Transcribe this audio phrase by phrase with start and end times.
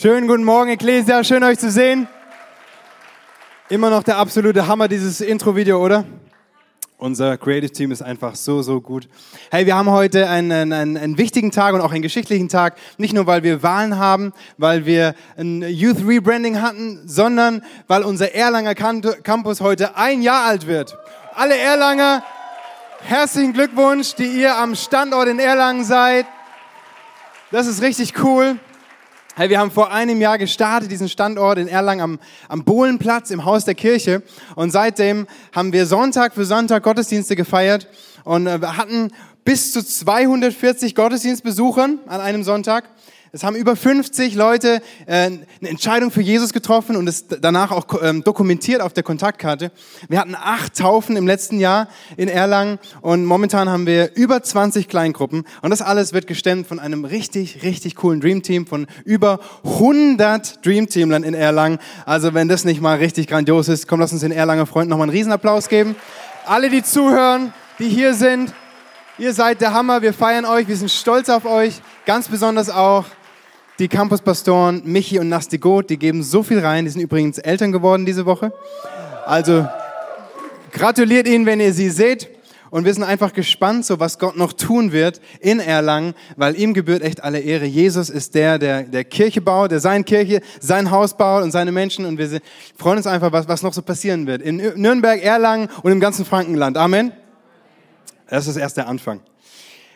[0.00, 1.24] Schönen guten Morgen, Ecclesia.
[1.24, 2.06] Schön euch zu sehen.
[3.68, 6.04] Immer noch der absolute Hammer, dieses Intro-Video, oder?
[6.98, 9.08] Unser Creative Team ist einfach so, so gut.
[9.50, 12.76] Hey, wir haben heute einen, einen, einen wichtigen Tag und auch einen geschichtlichen Tag.
[12.96, 18.32] Nicht nur, weil wir Wahlen haben, weil wir ein Youth Rebranding hatten, sondern weil unser
[18.32, 20.96] Erlanger Campus heute ein Jahr alt wird.
[21.34, 22.22] Alle Erlanger,
[23.02, 26.26] herzlichen Glückwunsch, die ihr am Standort in Erlangen seid.
[27.50, 28.60] Das ist richtig cool.
[29.38, 33.44] Hey, wir haben vor einem Jahr gestartet, diesen Standort in Erlangen am, am Bohlenplatz im
[33.44, 34.24] Haus der Kirche.
[34.56, 37.86] Und seitdem haben wir Sonntag für Sonntag Gottesdienste gefeiert
[38.24, 39.12] und äh, wir hatten
[39.44, 42.88] bis zu 240 Gottesdienstbesuchern an einem Sonntag.
[43.30, 47.84] Es haben über 50 Leute äh, eine Entscheidung für Jesus getroffen und es danach auch
[48.02, 49.70] ähm, dokumentiert auf der Kontaktkarte.
[50.08, 54.88] Wir hatten acht Taufen im letzten Jahr in Erlangen und momentan haben wir über 20
[54.88, 60.64] Kleingruppen und das alles wird gestemmt von einem richtig, richtig coolen Dreamteam von über 100
[60.64, 61.80] Dreamteamlern in Erlangen.
[62.06, 65.08] Also wenn das nicht mal richtig grandios ist, komm, lass uns den Erlanger Freunden nochmal
[65.08, 65.96] einen Riesenapplaus geben.
[66.46, 68.54] Alle, die zuhören, die hier sind,
[69.18, 73.04] ihr seid der Hammer, wir feiern euch, wir sind stolz auf euch, ganz besonders auch
[73.78, 76.84] die Campuspastoren Michi und Nasti Goth, die geben so viel rein.
[76.84, 78.52] Die sind übrigens Eltern geworden diese Woche.
[79.24, 79.68] Also
[80.72, 82.28] gratuliert ihnen, wenn ihr sie seht.
[82.70, 86.74] Und wir sind einfach gespannt, so was Gott noch tun wird in Erlangen, weil ihm
[86.74, 87.64] gebührt echt alle Ehre.
[87.64, 91.72] Jesus ist der, der, der Kirche baut, der seine Kirche, sein Haus baut und seine
[91.72, 92.04] Menschen.
[92.04, 92.40] Und wir
[92.76, 94.42] freuen uns einfach, was, was noch so passieren wird.
[94.42, 96.76] In Nürnberg, Erlangen und im ganzen Frankenland.
[96.76, 97.12] Amen.
[98.28, 99.20] Das ist erst der Anfang.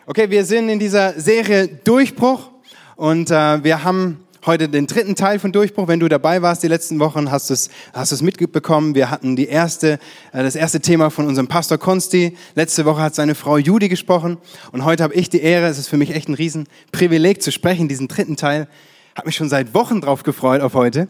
[0.06, 2.51] Okay, wir sind in dieser Serie Durchbruch.
[2.96, 5.88] Und äh, wir haben heute den dritten Teil von Durchbruch.
[5.88, 8.94] Wenn du dabei warst die letzten Wochen, hast du es, hast mitbekommen.
[8.94, 9.98] Wir hatten die erste,
[10.32, 12.36] äh, das erste Thema von unserem Pastor Konsti.
[12.54, 14.38] Letzte Woche hat seine Frau Judy gesprochen.
[14.72, 17.88] Und heute habe ich die Ehre, es ist für mich echt ein Riesenprivileg zu sprechen,
[17.88, 18.68] diesen dritten Teil.
[19.16, 21.08] Habe mich schon seit Wochen drauf gefreut auf heute.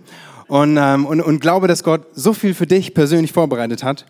[0.48, 4.06] Und, ähm, und, und glaube, dass Gott so viel für dich persönlich vorbereitet hat.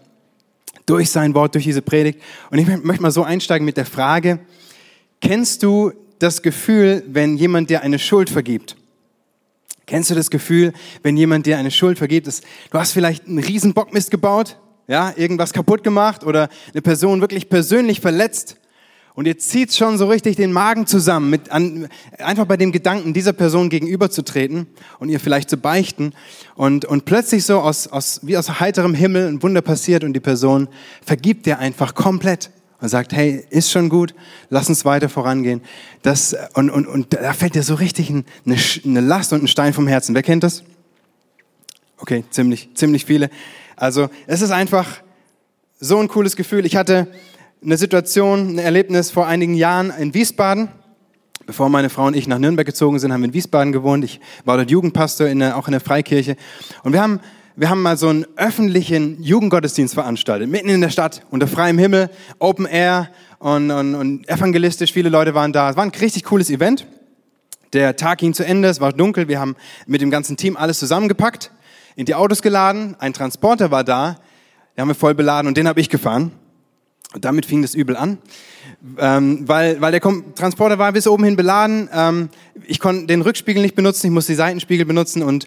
[0.87, 2.21] Durch sein Wort, durch diese Predigt.
[2.51, 4.41] Und ich möchte mal so einsteigen mit der Frage,
[5.21, 8.77] kennst du das Gefühl, wenn jemand dir eine Schuld vergibt?
[9.87, 10.73] Kennst du das Gefühl,
[11.03, 12.27] wenn jemand dir eine Schuld vergibt?
[12.27, 12.41] Dass
[12.71, 17.49] du hast vielleicht einen riesen Bockmist gebaut, ja, irgendwas kaputt gemacht oder eine Person wirklich
[17.49, 18.57] persönlich verletzt
[19.15, 21.89] und ihr zieht schon so richtig den Magen zusammen, mit an,
[22.19, 24.67] einfach bei dem Gedanken, dieser Person gegenüberzutreten
[24.99, 26.15] und ihr vielleicht zu beichten
[26.55, 30.21] und, und plötzlich so aus, aus, wie aus heiterem Himmel ein Wunder passiert und die
[30.21, 30.69] Person
[31.05, 32.51] vergibt dir einfach komplett
[32.83, 34.13] und sagt, hey, ist schon gut,
[34.51, 35.63] lass uns weiter vorangehen.
[36.03, 38.25] Das, und, und, und da fällt dir so richtig eine,
[38.85, 40.17] eine Last und ein Stein vom Herzen.
[40.17, 40.65] Wer kennt das?
[41.97, 43.31] Okay, ziemlich, ziemlich viele.
[43.77, 45.01] Also es ist einfach
[45.79, 46.67] so ein cooles Gefühl.
[46.67, 47.07] Ich hatte
[47.65, 50.69] eine Situation, ein Erlebnis vor einigen Jahren in Wiesbaden.
[51.47, 54.05] Bevor meine Frau und ich nach Nürnberg gezogen sind, haben wir in Wiesbaden gewohnt.
[54.05, 56.37] Ich war dort Jugendpastor, in der, auch in der Freikirche.
[56.83, 57.21] Und wir haben
[57.55, 62.11] wir haben mal so einen öffentlichen Jugendgottesdienst veranstaltet, mitten in der Stadt, unter freiem Himmel,
[62.39, 65.71] Open Air und, und, und evangelistisch, viele Leute waren da.
[65.71, 66.87] Es war ein richtig cooles Event.
[67.73, 70.79] Der Tag ging zu Ende, es war dunkel, wir haben mit dem ganzen Team alles
[70.79, 71.51] zusammengepackt,
[71.97, 74.19] in die Autos geladen, ein Transporter war da,
[74.77, 76.33] den haben wir voll beladen und den habe ich gefahren.
[77.15, 78.17] Und damit fing das übel an,
[78.97, 81.91] ähm, weil, weil der Transporter war bis oben hin beladen.
[81.93, 82.31] Ähm,
[82.67, 85.47] ich konnte den Rückspiegel nicht benutzen, ich musste die Seitenspiegel benutzen und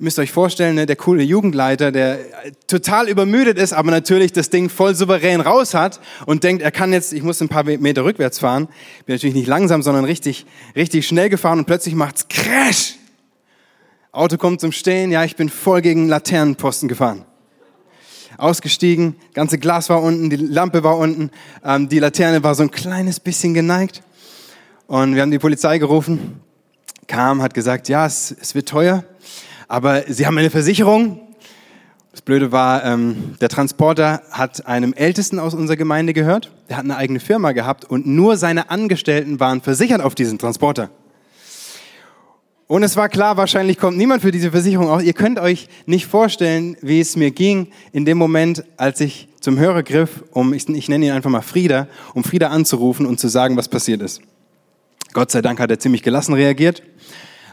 [0.00, 2.18] Ihr müsst euch vorstellen, ne, der coole Jugendleiter, der
[2.66, 6.92] total übermüdet ist, aber natürlich das Ding voll souverän raus hat und denkt, er kann
[6.92, 8.66] jetzt, ich muss ein paar Meter rückwärts fahren.
[9.06, 12.96] Bin natürlich nicht langsam, sondern richtig, richtig schnell gefahren und plötzlich macht's Crash.
[14.10, 17.24] Auto kommt zum Stehen, ja, ich bin voll gegen Laternenposten gefahren.
[18.36, 21.30] Ausgestiegen, ganze Glas war unten, die Lampe war unten,
[21.64, 24.02] ähm, die Laterne war so ein kleines bisschen geneigt.
[24.88, 26.40] Und wir haben die Polizei gerufen,
[27.06, 29.04] kam, hat gesagt, ja, es, es wird teuer
[29.68, 31.20] aber sie haben eine Versicherung.
[32.12, 36.52] Das Blöde war, ähm, der Transporter hat einem Ältesten aus unserer Gemeinde gehört.
[36.68, 40.90] Der hat eine eigene Firma gehabt und nur seine Angestellten waren versichert auf diesen Transporter.
[42.66, 45.02] Und es war klar, wahrscheinlich kommt niemand für diese Versicherung aus.
[45.02, 49.58] Ihr könnt euch nicht vorstellen, wie es mir ging in dem Moment, als ich zum
[49.58, 53.28] Hörer griff, um, ich, ich nenne ihn einfach mal Frieda, um Frieda anzurufen und zu
[53.28, 54.22] sagen, was passiert ist.
[55.12, 56.82] Gott sei Dank hat er ziemlich gelassen reagiert,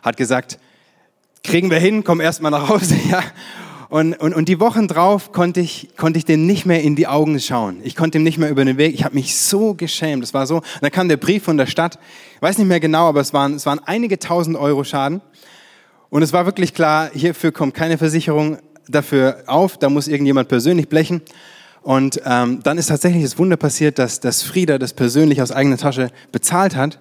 [0.01, 0.57] hat gesagt,
[1.43, 3.23] kriegen wir hin, komm erst mal nach Hause, ja.
[3.89, 7.07] Und, und, und die Wochen drauf konnte ich, konnte ich dem nicht mehr in die
[7.07, 7.81] Augen schauen.
[7.83, 8.93] Ich konnte ihm nicht mehr über den Weg.
[8.93, 10.23] Ich habe mich so geschämt.
[10.23, 10.57] Das war so.
[10.57, 11.99] Und dann kam der Brief von der Stadt.
[12.35, 15.19] Ich weiß nicht mehr genau, aber es waren, es waren einige tausend Euro Schaden.
[16.09, 19.77] Und es war wirklich klar, hierfür kommt keine Versicherung dafür auf.
[19.77, 21.21] Da muss irgendjemand persönlich blechen.
[21.81, 25.77] Und ähm, dann ist tatsächlich das Wunder passiert, dass, dass Frieda das persönlich aus eigener
[25.77, 26.97] Tasche bezahlt hat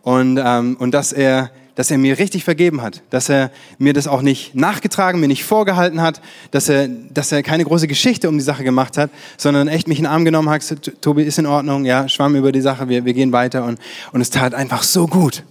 [0.00, 4.06] und, ähm, und dass er dass er mir richtig vergeben hat, dass er mir das
[4.06, 6.20] auch nicht nachgetragen, mir nicht vorgehalten hat,
[6.50, 9.98] dass er, dass er keine große Geschichte um die Sache gemacht hat, sondern echt mich
[9.98, 12.88] in den Arm genommen hat, gesagt, Tobi ist in Ordnung, ja, schwamm über die Sache,
[12.88, 13.64] wir, wir gehen weiter.
[13.64, 13.78] Und,
[14.12, 15.44] und es tat einfach so gut,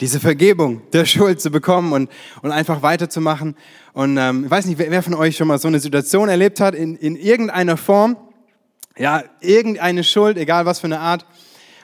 [0.00, 2.10] diese Vergebung der Schuld zu bekommen und,
[2.42, 3.56] und einfach weiterzumachen.
[3.92, 6.60] Und ähm, ich weiß nicht, wer, wer von euch schon mal so eine Situation erlebt
[6.60, 8.16] hat, in, in irgendeiner Form,
[8.96, 11.24] ja, irgendeine Schuld, egal was für eine Art,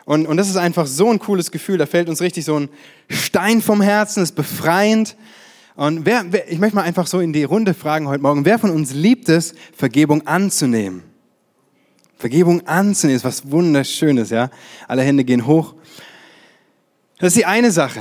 [0.09, 1.77] und, und das ist einfach so ein cooles Gefühl.
[1.77, 2.71] Da fällt uns richtig so ein
[3.11, 5.19] Stein vom Herzen, ist befreiend.
[5.77, 8.59] Und wer, wer, ich möchte mal einfach so in die Runde fragen heute Morgen, wer
[8.59, 11.03] von uns liebt es, Vergebung anzunehmen?
[12.17, 14.49] Vergebung anzunehmen ist was Wunderschönes, ja.
[14.87, 15.75] Alle Hände gehen hoch.
[17.19, 18.01] Das ist die eine Sache.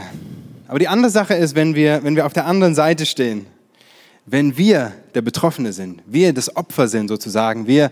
[0.70, 3.48] Aber die andere Sache ist, wenn wir, wenn wir auf der anderen Seite stehen,
[4.30, 7.92] wenn wir der Betroffene sind, wir das Opfer sind sozusagen, wir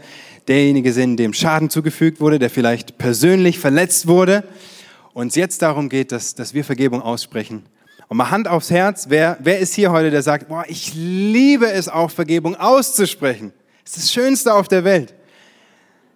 [0.49, 4.43] derjenige sind, dem Schaden zugefügt wurde, der vielleicht persönlich verletzt wurde.
[5.13, 7.63] Und es jetzt darum geht, dass, dass wir Vergebung aussprechen.
[8.09, 11.71] Und mal Hand aufs Herz, wer, wer ist hier heute, der sagt, boah, ich liebe
[11.71, 13.53] es auch, Vergebung auszusprechen.
[13.85, 15.13] Das ist das Schönste auf der Welt.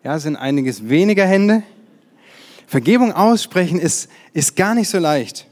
[0.03, 1.63] Ja, sind einiges weniger Hände.
[2.67, 5.47] Vergebung aussprechen ist, ist gar nicht so leicht.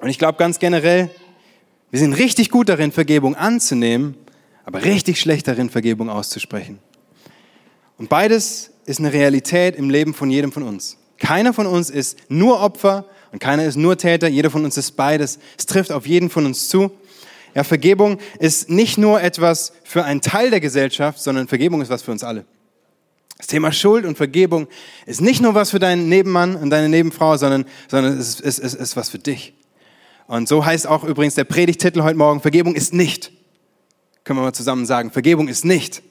[0.00, 1.08] Und ich glaube ganz generell,
[1.90, 4.14] wir sind richtig gut darin, Vergebung anzunehmen,
[4.64, 6.78] aber richtig schlecht darin, Vergebung auszusprechen.
[7.98, 10.96] Und beides ist eine Realität im Leben von jedem von uns.
[11.18, 14.28] Keiner von uns ist nur Opfer und keiner ist nur Täter.
[14.28, 15.38] Jeder von uns ist beides.
[15.58, 16.90] Es trifft auf jeden von uns zu.
[17.54, 22.02] Ja, Vergebung ist nicht nur etwas für einen Teil der Gesellschaft, sondern Vergebung ist was
[22.02, 22.46] für uns alle.
[23.36, 24.68] Das Thema Schuld und Vergebung
[25.06, 28.58] ist nicht nur was für deinen Nebenmann und deine Nebenfrau, sondern, sondern es ist, es,
[28.58, 29.54] ist, es ist was für dich.
[30.30, 33.32] Und so heißt auch übrigens der Predigtitel heute Morgen, Vergebung ist nicht.
[34.22, 36.04] Können wir mal zusammen sagen, Vergebung ist nicht.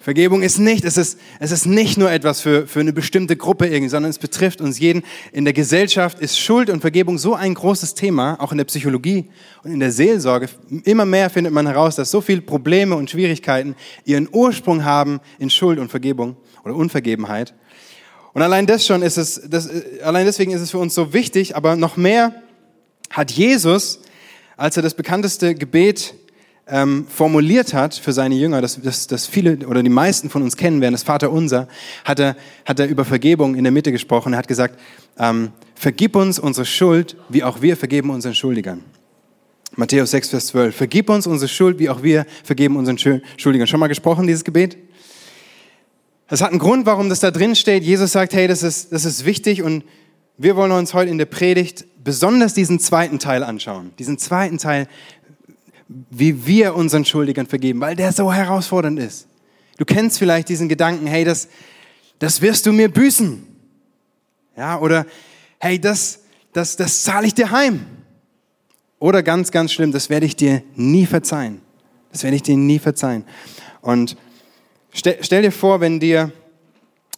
[0.00, 3.68] Vergebung ist nicht, es ist, es ist nicht nur etwas für, für eine bestimmte Gruppe
[3.68, 5.04] irgendwie, sondern es betrifft uns jeden.
[5.30, 9.30] In der Gesellschaft ist Schuld und Vergebung so ein großes Thema, auch in der Psychologie
[9.62, 10.48] und in der Seelsorge.
[10.82, 15.50] Immer mehr findet man heraus, dass so viele Probleme und Schwierigkeiten ihren Ursprung haben in
[15.50, 17.54] Schuld und Vergebung oder Unvergebenheit.
[18.32, 19.70] Und allein das schon ist es, das,
[20.02, 22.34] allein deswegen ist es für uns so wichtig, aber noch mehr
[23.12, 24.00] hat Jesus,
[24.56, 26.14] als er das bekannteste Gebet
[26.66, 30.56] ähm, formuliert hat für seine Jünger, das, das, das viele oder die meisten von uns
[30.56, 31.68] kennen werden, das Vaterunser,
[32.04, 34.32] hat er, hat er über Vergebung in der Mitte gesprochen.
[34.32, 34.78] Er hat gesagt,
[35.18, 38.82] ähm, vergib uns unsere Schuld, wie auch wir vergeben unseren Schuldigern.
[39.74, 40.76] Matthäus 6, Vers 12.
[40.76, 43.66] Vergib uns unsere Schuld, wie auch wir vergeben unseren Schuldigern.
[43.66, 44.76] Schon mal gesprochen, dieses Gebet?
[46.28, 47.82] Das hat einen Grund, warum das da drin steht.
[47.82, 49.84] Jesus sagt, hey, das ist, das ist wichtig und
[50.38, 53.92] wir wollen uns heute in der Predigt besonders diesen zweiten Teil anschauen.
[53.98, 54.88] Diesen zweiten Teil,
[56.10, 59.28] wie wir unseren Schuldigern vergeben, weil der so herausfordernd ist.
[59.76, 61.48] Du kennst vielleicht diesen Gedanken, hey, das,
[62.18, 63.46] das wirst du mir büßen.
[64.56, 65.06] Ja, oder
[65.58, 66.20] hey, das,
[66.52, 67.86] das, das zahle ich dir heim.
[68.98, 71.60] Oder ganz, ganz schlimm, das werde ich dir nie verzeihen.
[72.12, 73.24] Das werde ich dir nie verzeihen.
[73.80, 74.16] Und
[74.92, 76.30] stell, stell dir vor, wenn dir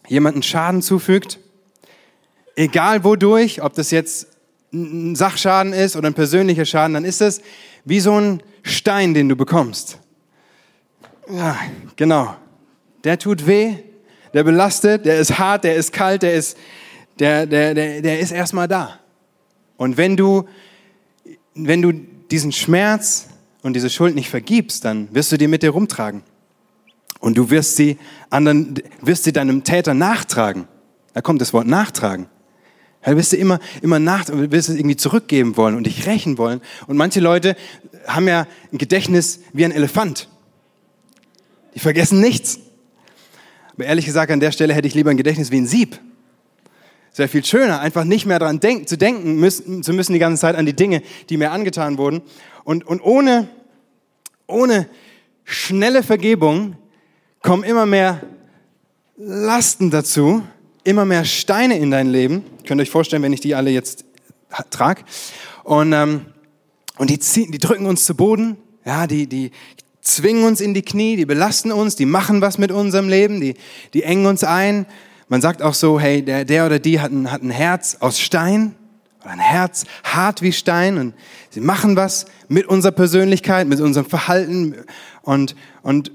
[0.07, 1.39] jemand einen Schaden zufügt,
[2.55, 4.27] egal wodurch, ob das jetzt
[4.73, 7.41] ein Sachschaden ist oder ein persönlicher Schaden, dann ist es
[7.85, 9.99] wie so ein Stein, den du bekommst.
[11.31, 11.57] Ja,
[11.95, 12.35] genau.
[13.03, 13.75] Der tut weh,
[14.33, 16.57] der belastet, der ist hart, der ist kalt, der ist,
[17.19, 18.99] der, der, der, der ist erstmal da.
[19.77, 20.47] Und wenn du,
[21.53, 21.93] wenn du
[22.31, 23.27] diesen Schmerz
[23.61, 26.23] und diese Schuld nicht vergibst, dann wirst du die mit dir rumtragen.
[27.19, 27.97] Und du wirst sie
[28.29, 30.67] anderen, wirst sie deinem Täter nachtragen.
[31.13, 32.27] Da kommt das Wort nachtragen.
[33.05, 36.59] Da wirst du immer, immer nach, wirst es irgendwie zurückgeben wollen und dich rächen wollen.
[36.87, 37.55] Und manche Leute
[38.07, 40.27] haben ja ein Gedächtnis wie ein Elefant.
[41.75, 42.59] Die vergessen nichts.
[43.73, 45.99] Aber ehrlich gesagt, an der Stelle hätte ich lieber ein Gedächtnis wie ein Sieb.
[47.11, 50.19] Es wäre viel schöner, einfach nicht mehr daran denk, zu denken müssen, zu müssen die
[50.19, 52.23] ganze Zeit an die Dinge, die mir angetan wurden.
[52.63, 53.47] Und, und ohne,
[54.47, 54.89] ohne
[55.43, 56.75] schnelle Vergebung
[57.41, 58.21] kommen immer mehr
[59.15, 60.41] Lasten dazu,
[60.83, 62.43] immer mehr Steine in dein Leben.
[62.65, 64.05] Ihr könnt euch vorstellen, wenn ich die alle jetzt
[64.71, 65.03] trage.
[65.63, 66.25] Und, ähm,
[66.97, 69.51] und die, ziehen, die drücken uns zu Boden, ja, die, die
[70.01, 73.53] zwingen uns in die Knie, die belasten uns, die machen was mit unserem Leben, die,
[73.93, 74.87] die engen uns ein.
[75.27, 78.19] Man sagt auch so, hey, der, der oder die hat ein, hat ein Herz aus
[78.19, 78.73] Stein
[79.21, 81.13] oder ein Herz hart wie Stein und
[81.51, 84.73] sie machen was mit unserer Persönlichkeit, mit unserem Verhalten
[85.21, 86.11] und, und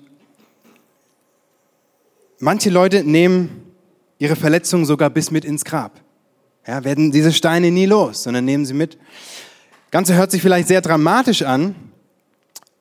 [2.40, 3.72] manche Leute nehmen
[4.18, 6.00] ihre Verletzungen sogar bis mit ins Grab.
[6.70, 8.96] Ja, werden diese Steine nie los, sondern nehmen sie mit.
[9.90, 11.74] Ganze hört sich vielleicht sehr dramatisch an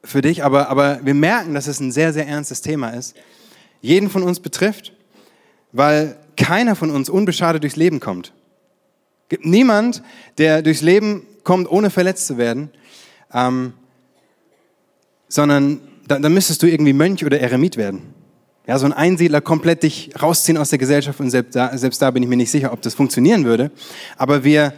[0.03, 3.15] für dich, aber, aber wir merken, dass es ein sehr, sehr ernstes Thema ist.
[3.81, 4.93] Jeden von uns betrifft,
[5.72, 8.31] weil keiner von uns unbeschadet durchs Leben kommt.
[9.27, 10.03] Gibt niemand,
[10.38, 12.69] der durchs Leben kommt, ohne verletzt zu werden,
[13.34, 13.74] ähm,
[15.29, 18.13] sondern dann, dann müsstest du irgendwie Mönch oder Eremit werden.
[18.70, 22.12] Ja, so ein Einsiedler komplett dich rausziehen aus der Gesellschaft und selbst da, selbst da
[22.12, 23.72] bin ich mir nicht sicher, ob das funktionieren würde.
[24.16, 24.74] Aber wir,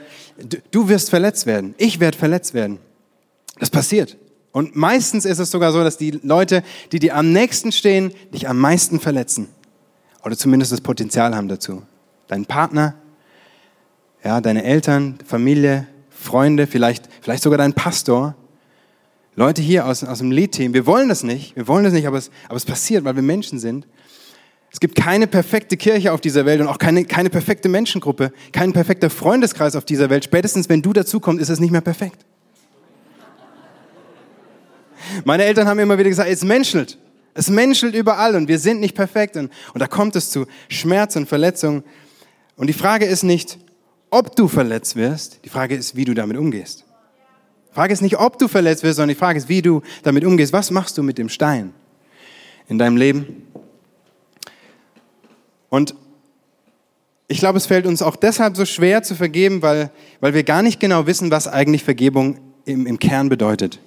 [0.72, 1.76] du wirst verletzt werden.
[1.78, 2.80] Ich werde verletzt werden.
[3.60, 4.16] Das passiert.
[4.54, 8.48] Und meistens ist es sogar so, dass die Leute, die dir am nächsten stehen, dich
[8.48, 9.50] am meisten verletzen.
[10.24, 11.82] Oder zumindest das Potenzial haben dazu.
[12.30, 12.96] Dein Partner,
[14.24, 18.36] ja, deine Eltern, Familie, Freunde, vielleicht, vielleicht sogar dein Pastor.
[19.42, 22.20] Leute hier aus, aus dem Lead-Team, wir wollen das nicht, wir wollen das nicht, aber
[22.20, 23.88] es, aber es passiert, weil wir Menschen sind.
[24.72, 28.72] Es gibt keine perfekte Kirche auf dieser Welt und auch keine, keine perfekte Menschengruppe, kein
[28.72, 30.24] perfekter Freundeskreis auf dieser Welt.
[30.24, 32.24] Spätestens, wenn du dazukommst, ist es nicht mehr perfekt.
[35.26, 37.00] Meine Eltern haben immer wieder gesagt, es menschelt.
[37.34, 39.38] Es menschelt überall und wir sind nicht perfekt.
[39.38, 41.84] Und, und da kommt es zu Schmerz und Verletzung.
[42.58, 43.58] Und die Frage ist nicht,
[44.12, 46.86] ob du verletzt wirst, die Frage ist, wie du damit umgehst.
[47.72, 50.54] Frage ist nicht, ob du verletzt wirst, sondern die Frage ist, wie du damit umgehst.
[50.54, 51.74] Was machst du mit dem Stein
[52.68, 53.48] in deinem Leben?
[55.70, 55.96] Und
[57.28, 60.62] ich glaube, es fällt uns auch deshalb so schwer zu vergeben, weil, weil wir gar
[60.62, 63.80] nicht genau wissen, was eigentlich Vergebung im, im Kern bedeutet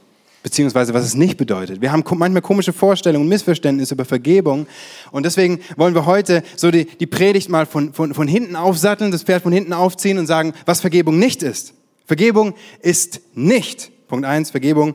[0.44, 1.80] beziehungsweise was es nicht bedeutet.
[1.80, 4.66] Wir haben manchmal komische Vorstellungen, Missverständnisse über Vergebung
[5.10, 9.10] und deswegen wollen wir heute so die, die Predigt mal von, von, von hinten aufsatteln,
[9.10, 11.72] das Pferd von hinten aufziehen und sagen, was Vergebung nicht ist.
[12.04, 14.94] Vergebung ist nicht, Punkt eins, Vergebung,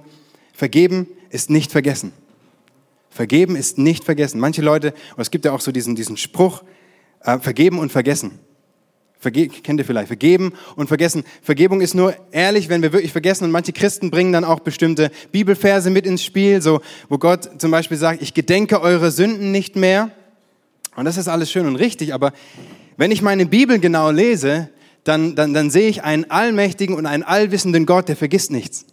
[0.53, 2.11] vergeben ist nicht vergessen.
[3.09, 4.39] Vergeben ist nicht vergessen.
[4.39, 6.63] Manche Leute, und es gibt ja auch so diesen, diesen Spruch,
[7.21, 8.39] äh, vergeben und vergessen.
[9.19, 11.25] Verge kennt ihr vielleicht, vergeben und vergessen.
[11.41, 13.43] Vergebung ist nur ehrlich, wenn wir wirklich vergessen.
[13.43, 17.71] Und manche Christen bringen dann auch bestimmte Bibelverse mit ins Spiel, so, wo Gott zum
[17.71, 20.11] Beispiel sagt, ich gedenke eure Sünden nicht mehr.
[20.95, 22.31] Und das ist alles schön und richtig, aber
[22.95, 24.69] wenn ich meine Bibel genau lese,
[25.03, 28.85] dann, dann, dann sehe ich einen allmächtigen und einen allwissenden Gott, der vergisst nichts.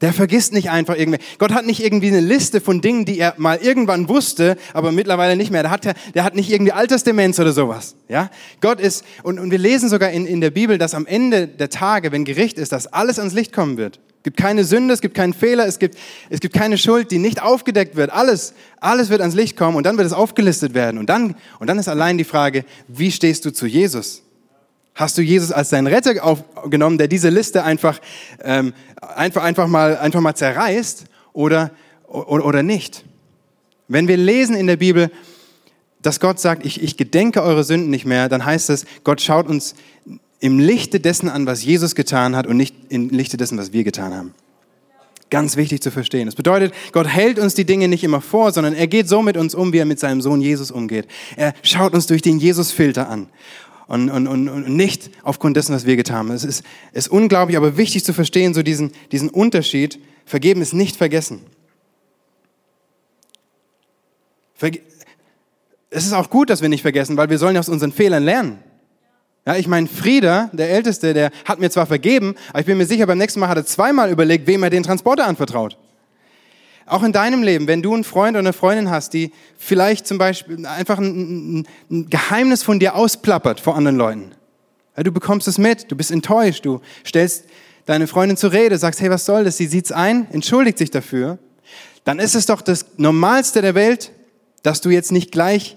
[0.00, 1.18] Der vergisst nicht einfach irgendwie.
[1.38, 5.34] Gott hat nicht irgendwie eine Liste von Dingen, die er mal irgendwann wusste, aber mittlerweile
[5.34, 5.62] nicht mehr.
[5.62, 5.84] Der hat,
[6.14, 7.96] der hat nicht irgendwie Altersdemenz oder sowas.
[8.08, 8.30] Ja?
[8.60, 11.68] Gott ist, und, und wir lesen sogar in, in der Bibel, dass am Ende der
[11.68, 13.98] Tage, wenn Gericht ist, dass alles ans Licht kommen wird.
[14.18, 15.96] Es gibt keine Sünde, es gibt keinen Fehler, es gibt,
[16.30, 18.12] es gibt keine Schuld, die nicht aufgedeckt wird.
[18.12, 20.98] Alles, alles wird ans Licht kommen und dann wird es aufgelistet werden.
[20.98, 24.22] Und dann, und dann ist allein die Frage, wie stehst du zu Jesus?
[24.98, 28.00] Hast du Jesus als deinen Retter aufgenommen, der diese Liste einfach,
[28.42, 31.70] ähm, einfach, einfach, mal, einfach mal zerreißt oder,
[32.08, 33.04] oder, oder nicht?
[33.86, 35.12] Wenn wir lesen in der Bibel,
[36.02, 39.46] dass Gott sagt, ich, ich gedenke eure Sünden nicht mehr, dann heißt es, Gott schaut
[39.46, 39.76] uns
[40.40, 43.84] im Lichte dessen an, was Jesus getan hat und nicht im Lichte dessen, was wir
[43.84, 44.34] getan haben.
[45.30, 46.26] Ganz wichtig zu verstehen.
[46.26, 49.36] Das bedeutet, Gott hält uns die Dinge nicht immer vor, sondern er geht so mit
[49.36, 51.06] uns um, wie er mit seinem Sohn Jesus umgeht.
[51.36, 53.28] Er schaut uns durch den Jesus-Filter an
[53.88, 56.30] und, und, und, und nicht aufgrund dessen, was wir getan haben.
[56.30, 59.98] Es ist, ist unglaublich, aber wichtig zu verstehen, so diesen, diesen Unterschied.
[60.26, 61.40] Vergeben ist nicht vergessen.
[64.54, 64.82] Verge
[65.90, 68.58] es ist auch gut, dass wir nicht vergessen, weil wir sollen aus unseren Fehlern lernen.
[69.46, 72.84] Ja, ich meine, Frieder, der Älteste, der hat mir zwar vergeben, aber ich bin mir
[72.84, 75.78] sicher, beim nächsten Mal hat er zweimal überlegt, wem er den Transporter anvertraut.
[76.88, 80.18] Auch in deinem Leben, wenn du einen Freund oder eine Freundin hast, die vielleicht zum
[80.18, 84.32] Beispiel einfach ein, ein Geheimnis von dir ausplappert vor anderen Leuten.
[84.96, 87.44] Ja, du bekommst es mit, du bist enttäuscht, du stellst
[87.86, 89.56] deine Freundin zur Rede, sagst, hey, was soll das?
[89.56, 91.38] Sie sieht's ein, entschuldigt sich dafür.
[92.04, 94.12] Dann ist es doch das Normalste der Welt,
[94.62, 95.76] dass du jetzt nicht gleich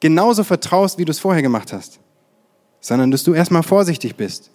[0.00, 1.98] genauso vertraust, wie du es vorher gemacht hast,
[2.80, 4.50] sondern dass du erstmal vorsichtig bist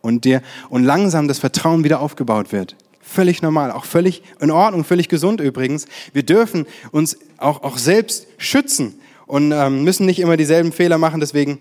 [0.00, 2.76] und dir und langsam das Vertrauen wieder aufgebaut wird.
[3.06, 5.86] Völlig normal, auch völlig in Ordnung, völlig gesund übrigens.
[6.12, 11.20] Wir dürfen uns auch, auch selbst schützen und ähm, müssen nicht immer dieselben Fehler machen.
[11.20, 11.58] Deswegen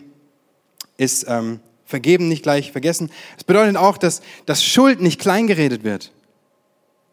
[0.97, 3.11] ist ähm, Vergeben nicht gleich vergessen.
[3.37, 6.11] Es bedeutet auch, dass, dass Schuld nicht kleingeredet wird.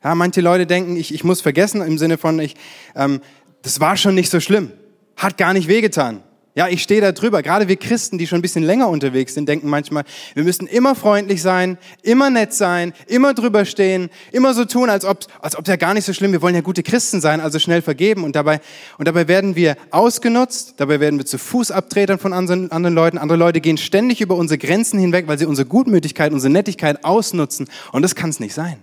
[0.02, 2.54] Ja, manche Leute denken, ich, ich muss vergessen im Sinne von, ich,
[2.94, 3.20] ähm,
[3.60, 4.72] das war schon nicht so schlimm,
[5.16, 6.22] hat gar nicht wehgetan.
[6.56, 7.42] Ja, ich stehe da drüber.
[7.42, 10.02] Gerade wir Christen, die schon ein bisschen länger unterwegs sind, denken manchmal,
[10.34, 15.04] wir müssen immer freundlich sein, immer nett sein, immer drüber stehen, immer so tun, als
[15.04, 16.32] ob als ob ja gar nicht so schlimm.
[16.32, 18.24] Wir wollen ja gute Christen sein, also schnell vergeben.
[18.24, 18.60] Und dabei
[18.98, 20.74] und dabei werden wir ausgenutzt.
[20.78, 23.18] Dabei werden wir zu Fußabtretern von anderen, anderen Leuten.
[23.18, 27.68] Andere Leute gehen ständig über unsere Grenzen hinweg, weil sie unsere Gutmütigkeit, unsere Nettigkeit ausnutzen.
[27.92, 28.78] Und das kann es nicht sein.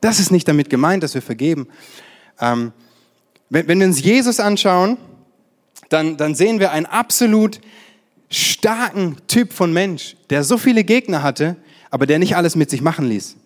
[0.00, 1.68] Das ist nicht damit gemeint, dass wir vergeben.
[2.40, 2.72] Ähm,
[3.48, 4.96] wenn, wenn wir uns Jesus anschauen
[5.90, 7.60] dann, dann sehen wir einen absolut
[8.30, 11.56] starken Typ von Mensch, der so viele Gegner hatte,
[11.90, 13.36] aber der nicht alles mit sich machen ließ.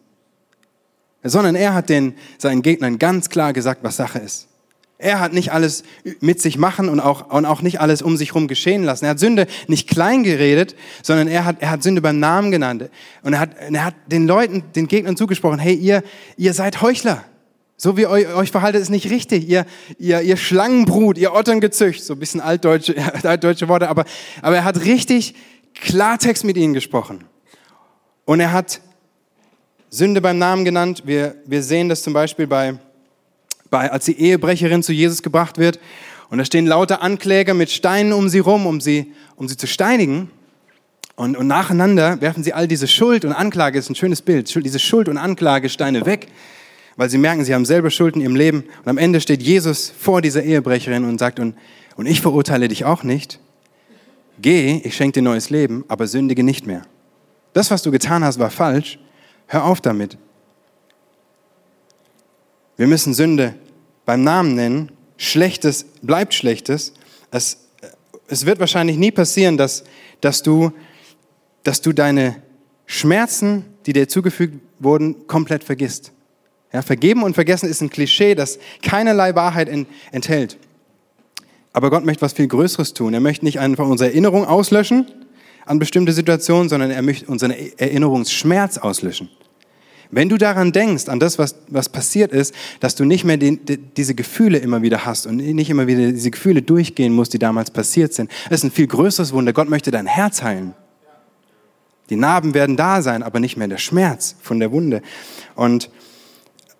[1.24, 4.48] Sondern er hat den, seinen Gegnern ganz klar gesagt, was Sache ist.
[4.98, 5.82] Er hat nicht alles
[6.20, 9.06] mit sich machen und auch, und auch nicht alles um sich herum geschehen lassen.
[9.06, 12.90] Er hat Sünde nicht klein geredet, sondern er hat, er hat Sünde beim Namen genannt.
[13.22, 16.04] Und er hat, er hat den Leuten, den Gegnern zugesprochen, hey, ihr,
[16.36, 17.24] ihr seid Heuchler.
[17.76, 19.49] So wie euch, euch verhaltet, ist nicht richtig.
[19.49, 19.66] Ihr,
[19.99, 24.04] ihr, ihr Schlangenbrut, ihr Otterngezücht, so ein bisschen altdeutsche, altdeutsche Worte, aber,
[24.43, 25.35] aber er hat richtig
[25.75, 27.25] Klartext mit ihnen gesprochen.
[28.25, 28.81] Und er hat
[29.90, 31.02] Sünde beim Namen genannt.
[31.04, 32.78] Wir, wir sehen das zum Beispiel bei,
[33.71, 35.78] bei, als die Ehebrecherin zu Jesus gebracht wird.
[36.31, 39.66] Und da stehen lauter Ankläger mit Steinen um sie rum, um sie, um sie zu
[39.66, 40.31] steinigen.
[41.16, 44.81] Und, und nacheinander werfen sie all diese Schuld und Anklage, ist ein schönes Bild, diese
[44.81, 46.26] Schuld und Anklagesteine weg,
[46.96, 48.64] weil sie merken, sie haben selber Schuld in ihrem Leben.
[48.84, 51.56] Und am Ende steht Jesus vor dieser Ehebrecherin und sagt, und,
[51.96, 53.40] und ich verurteile dich auch nicht.
[54.40, 56.82] Geh, ich schenke dir neues Leben, aber sündige nicht mehr.
[57.52, 58.98] Das, was du getan hast, war falsch.
[59.46, 60.18] Hör auf damit.
[62.76, 63.54] Wir müssen Sünde
[64.04, 64.90] beim Namen nennen.
[65.16, 66.92] Schlechtes bleibt Schlechtes.
[67.30, 67.68] Es,
[68.26, 69.84] es wird wahrscheinlich nie passieren, dass,
[70.20, 70.72] dass, du,
[71.62, 72.42] dass du deine
[72.86, 76.13] Schmerzen, die dir zugefügt wurden, komplett vergisst.
[76.75, 79.71] Ja, vergeben und vergessen ist ein Klischee, das keinerlei Wahrheit
[80.11, 80.59] enthält.
[81.73, 83.14] Aber Gott möchte was viel Größeres tun.
[83.14, 85.07] Er möchte nicht einfach unsere Erinnerung auslöschen
[85.66, 89.31] an bestimmte Situationen, sondern er möchte unseren Erinnerungsschmerz auslöschen.
[90.11, 93.64] Wenn du daran denkst, an das, was, was passiert ist, dass du nicht mehr den,
[93.64, 97.38] die, diese Gefühle immer wieder hast und nicht immer wieder diese Gefühle durchgehen musst, die
[97.38, 99.52] damals passiert sind, das ist ein viel größeres Wunder.
[99.52, 100.75] Gott möchte dein Herz heilen.
[102.11, 105.02] Die Narben werden da sein, aber nicht mehr der Schmerz von der Wunde.
[105.54, 105.88] Und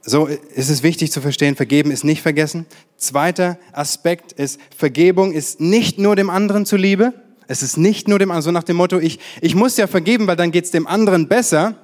[0.07, 2.67] so ist es wichtig zu verstehen, vergeben ist nicht vergessen.
[2.97, 7.15] Zweiter Aspekt ist, Vergebung ist nicht nur dem anderen zuliebe.
[7.47, 10.27] Es ist nicht nur dem anderen, so nach dem Motto, ich, ich muss ja vergeben,
[10.27, 11.75] weil dann geht es dem anderen besser.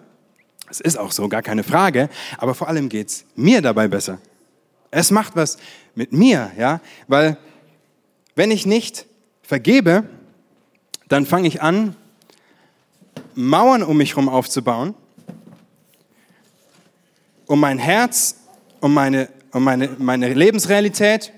[0.68, 2.10] Es ist auch so, gar keine Frage.
[2.36, 4.18] Aber vor allem geht es mir dabei besser.
[4.90, 5.56] Es macht was
[5.94, 7.38] mit mir, ja, weil
[8.34, 9.06] wenn ich nicht
[9.42, 10.04] vergebe,
[11.08, 11.96] dann fange ich an,
[13.34, 14.94] Mauern um mich herum aufzubauen
[17.50, 18.37] um mein Herz,
[18.80, 21.33] um meine, um meine, meine Lebensrealität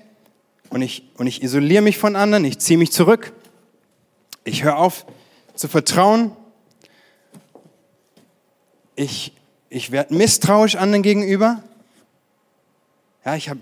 [0.69, 3.33] und ich, und ich isoliere mich von anderen, ich ziehe mich zurück.
[4.43, 5.07] Ich höre auf
[5.55, 6.31] zu vertrauen.
[8.95, 9.33] Ich,
[9.69, 11.63] ich werde misstrauisch anderen gegenüber.
[13.25, 13.61] Ja, ich habe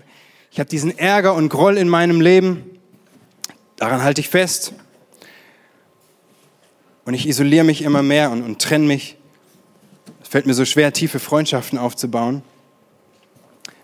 [0.50, 2.78] ich hab diesen Ärger und Groll in meinem Leben.
[3.76, 4.74] Daran halte ich fest.
[7.06, 9.16] Und ich isoliere mich immer mehr und, und trenne mich
[10.32, 12.40] fällt mir so schwer, tiefe Freundschaften aufzubauen,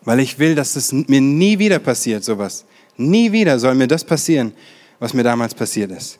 [0.05, 2.65] weil ich will, dass es mir nie wieder passiert, sowas.
[2.97, 4.53] Nie wieder soll mir das passieren,
[4.99, 6.19] was mir damals passiert ist.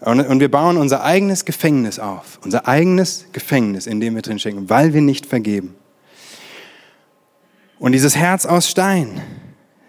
[0.00, 4.70] Und wir bauen unser eigenes Gefängnis auf, unser eigenes Gefängnis, in dem wir drin stecken,
[4.70, 5.74] weil wir nicht vergeben.
[7.80, 9.20] Und dieses Herz aus Stein,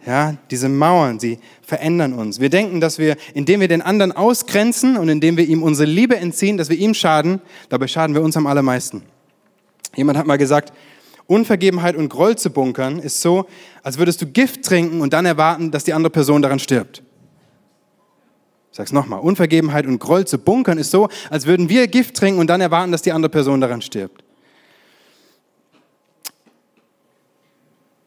[0.06, 2.40] ja, diese Mauern, sie verändern uns.
[2.40, 6.16] Wir denken, dass wir, indem wir den anderen ausgrenzen und indem wir ihm unsere Liebe
[6.16, 9.04] entziehen, dass wir ihm schaden, dabei schaden wir uns am allermeisten.
[9.96, 10.74] Jemand hat mal gesagt,
[11.30, 13.46] Unvergebenheit und Groll zu bunkern ist so,
[13.84, 17.04] als würdest du Gift trinken und dann erwarten, dass die andere Person daran stirbt.
[18.72, 22.40] Ich sag's nochmal, Unvergebenheit und Groll zu bunkern ist so, als würden wir Gift trinken
[22.40, 24.24] und dann erwarten, dass die andere Person daran stirbt.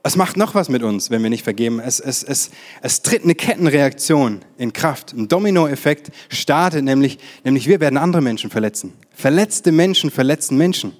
[0.02, 1.78] Es macht noch was mit uns, wenn wir nicht vergeben.
[1.78, 5.12] Es, es, es, es tritt eine Kettenreaktion in Kraft.
[5.12, 8.94] Ein Dominoeffekt startet, nämlich, nämlich wir werden andere Menschen verletzen.
[9.12, 10.96] Verletzte Menschen verletzen Menschen.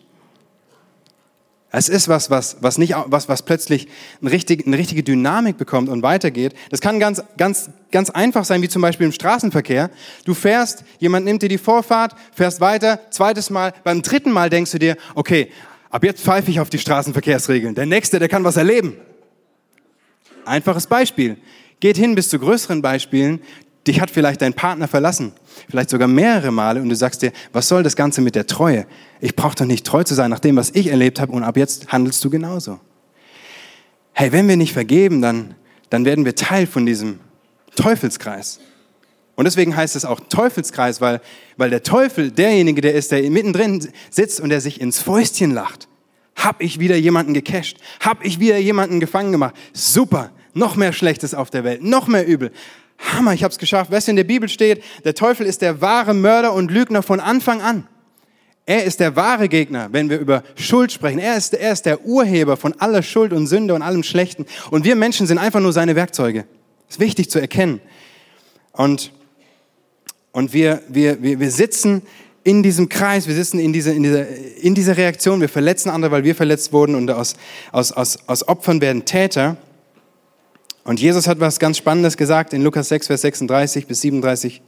[1.74, 3.88] Es ist was, was, was, nicht, was, was plötzlich
[4.20, 6.54] eine richtige, eine richtige Dynamik bekommt und weitergeht.
[6.70, 9.90] Das kann ganz, ganz, ganz einfach sein, wie zum Beispiel im Straßenverkehr.
[10.24, 14.70] Du fährst, jemand nimmt dir die Vorfahrt, fährst weiter, zweites Mal, beim dritten Mal denkst
[14.72, 15.48] du dir, okay,
[15.92, 17.74] Ab jetzt pfeife ich auf die Straßenverkehrsregeln.
[17.74, 18.96] Der Nächste, der kann was erleben.
[20.46, 21.36] Einfaches Beispiel.
[21.80, 23.42] Geht hin bis zu größeren Beispielen.
[23.86, 25.32] Dich hat vielleicht dein Partner verlassen,
[25.68, 28.86] vielleicht sogar mehrere Male und du sagst dir, was soll das Ganze mit der Treue?
[29.20, 31.56] Ich brauche doch nicht treu zu sein nach dem, was ich erlebt habe und ab
[31.56, 32.78] jetzt handelst du genauso.
[34.12, 35.54] Hey, wenn wir nicht vergeben, dann,
[35.90, 37.18] dann werden wir Teil von diesem
[37.74, 38.60] Teufelskreis.
[39.34, 41.20] Und deswegen heißt es auch Teufelskreis, weil,
[41.56, 45.88] weil der Teufel derjenige, der ist, der mittendrin sitzt und der sich ins Fäustchen lacht.
[46.36, 47.78] Hab ich wieder jemanden gecasht?
[48.00, 49.54] Hab ich wieder jemanden gefangen gemacht?
[49.72, 52.52] Super, noch mehr Schlechtes auf der Welt, noch mehr Übel.
[53.02, 53.90] Hammer, ich hab's geschafft.
[53.90, 57.20] Weißt du, in der Bibel steht, der Teufel ist der wahre Mörder und Lügner von
[57.20, 57.86] Anfang an.
[58.64, 61.18] Er ist der wahre Gegner, wenn wir über Schuld sprechen.
[61.18, 64.46] Er ist, er ist der Urheber von aller Schuld und Sünde und allem Schlechten.
[64.70, 66.44] Und wir Menschen sind einfach nur seine Werkzeuge.
[66.86, 67.80] Das ist wichtig zu erkennen.
[68.72, 69.12] Und
[70.32, 72.02] und wir, wir, wir, wir sitzen
[72.42, 76.10] in diesem Kreis, wir sitzen in dieser, in, dieser, in dieser Reaktion, wir verletzen andere,
[76.10, 77.36] weil wir verletzt wurden und aus,
[77.70, 79.58] aus, aus, aus Opfern werden Täter.
[80.84, 84.62] Und Jesus hat was ganz Spannendes gesagt in Lukas 6, Vers 36 bis 37.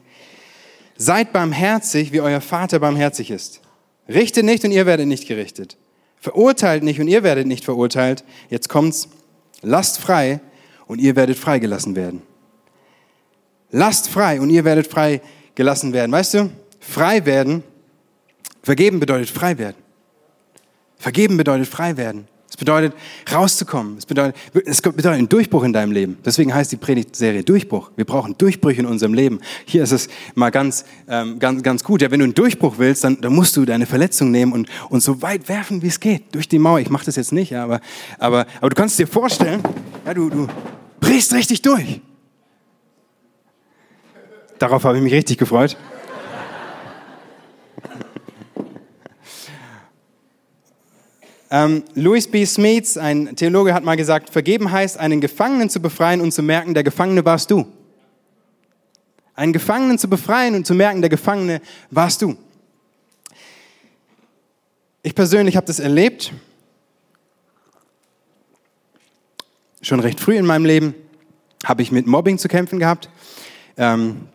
[0.97, 3.61] Seid barmherzig, wie euer Vater barmherzig ist.
[4.07, 5.77] Richtet nicht und ihr werdet nicht gerichtet.
[6.17, 8.23] Verurteilt nicht und ihr werdet nicht verurteilt.
[8.49, 9.09] Jetzt kommt's.
[9.61, 10.39] Lasst frei
[10.87, 12.21] und ihr werdet freigelassen werden.
[13.71, 16.11] Lasst frei und ihr werdet freigelassen werden.
[16.11, 17.63] Weißt du, frei werden,
[18.63, 19.75] vergeben bedeutet frei werden.
[20.97, 22.27] Vergeben bedeutet frei werden.
[22.49, 22.93] Es bedeutet
[23.33, 23.97] rauszukommen.
[23.97, 26.17] Es bedeutet, es bedeutet einen Durchbruch in deinem Leben.
[26.23, 27.91] Deswegen heißt die Predigtserie Durchbruch.
[27.95, 29.39] Wir brauchen Durchbrüche in unserem Leben.
[29.65, 32.01] Hier ist es mal ganz, ähm, ganz, ganz gut.
[32.01, 35.01] Ja, wenn du einen Durchbruch willst, dann, dann musst du deine Verletzung nehmen und, und
[35.01, 36.79] so weit werfen, wie es geht, durch die Mauer.
[36.79, 37.81] Ich mache das jetzt nicht, ja, aber,
[38.19, 39.61] aber, aber du kannst dir vorstellen,
[40.05, 40.47] ja, du, du
[40.99, 42.01] brichst richtig durch.
[44.59, 45.75] Darauf habe ich mich richtig gefreut.
[51.51, 52.45] Ähm, Louis B.
[52.45, 56.73] Smeets, ein Theologe, hat mal gesagt, vergeben heißt, einen Gefangenen zu befreien und zu merken,
[56.73, 57.67] der Gefangene warst du.
[59.35, 62.35] Einen Gefangenen zu befreien und zu merken, der Gefangene warst du.
[65.03, 66.33] Ich persönlich habe das erlebt,
[69.81, 70.95] schon recht früh in meinem Leben
[71.63, 73.09] habe ich mit Mobbing zu kämpfen gehabt.
[73.77, 74.27] Ähm,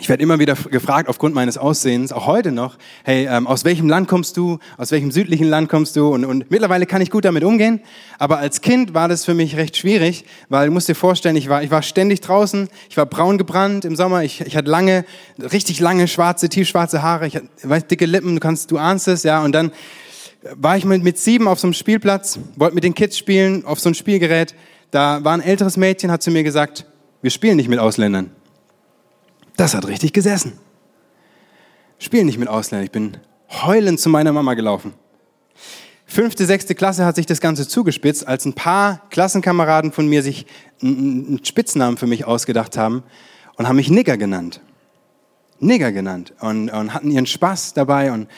[0.00, 3.88] ich werde immer wieder gefragt, aufgrund meines Aussehens, auch heute noch, hey, ähm, aus welchem
[3.88, 4.58] Land kommst du?
[4.76, 6.08] Aus welchem südlichen Land kommst du?
[6.08, 7.80] Und, und mittlerweile kann ich gut damit umgehen.
[8.18, 11.48] Aber als Kind war das für mich recht schwierig, weil du musst dir vorstellen, ich
[11.48, 15.04] war, ich war ständig draußen, ich war braun gebrannt im Sommer, ich, ich hatte lange,
[15.38, 19.22] richtig lange schwarze, tiefschwarze Haare, ich hatte weiß, dicke Lippen, du kannst, du ahnst es,
[19.22, 19.42] ja.
[19.42, 19.72] Und dann
[20.54, 23.80] war ich mit, mit sieben auf so einem Spielplatz, wollte mit den Kids spielen, auf
[23.80, 24.54] so ein Spielgerät.
[24.90, 26.86] Da war ein älteres Mädchen, hat zu mir gesagt,
[27.20, 28.30] wir spielen nicht mit Ausländern.
[29.58, 30.52] Das hat richtig gesessen.
[31.98, 32.84] Spiel nicht mit Ausländern.
[32.84, 33.16] Ich bin
[33.50, 34.94] heulend zu meiner Mama gelaufen.
[36.06, 40.46] Fünfte, sechste Klasse hat sich das Ganze zugespitzt, als ein paar Klassenkameraden von mir sich
[40.80, 43.02] einen Spitznamen für mich ausgedacht haben
[43.56, 44.60] und haben mich Nigger genannt.
[45.58, 48.12] Nigger genannt und, und hatten ihren Spaß dabei.
[48.12, 48.28] Und,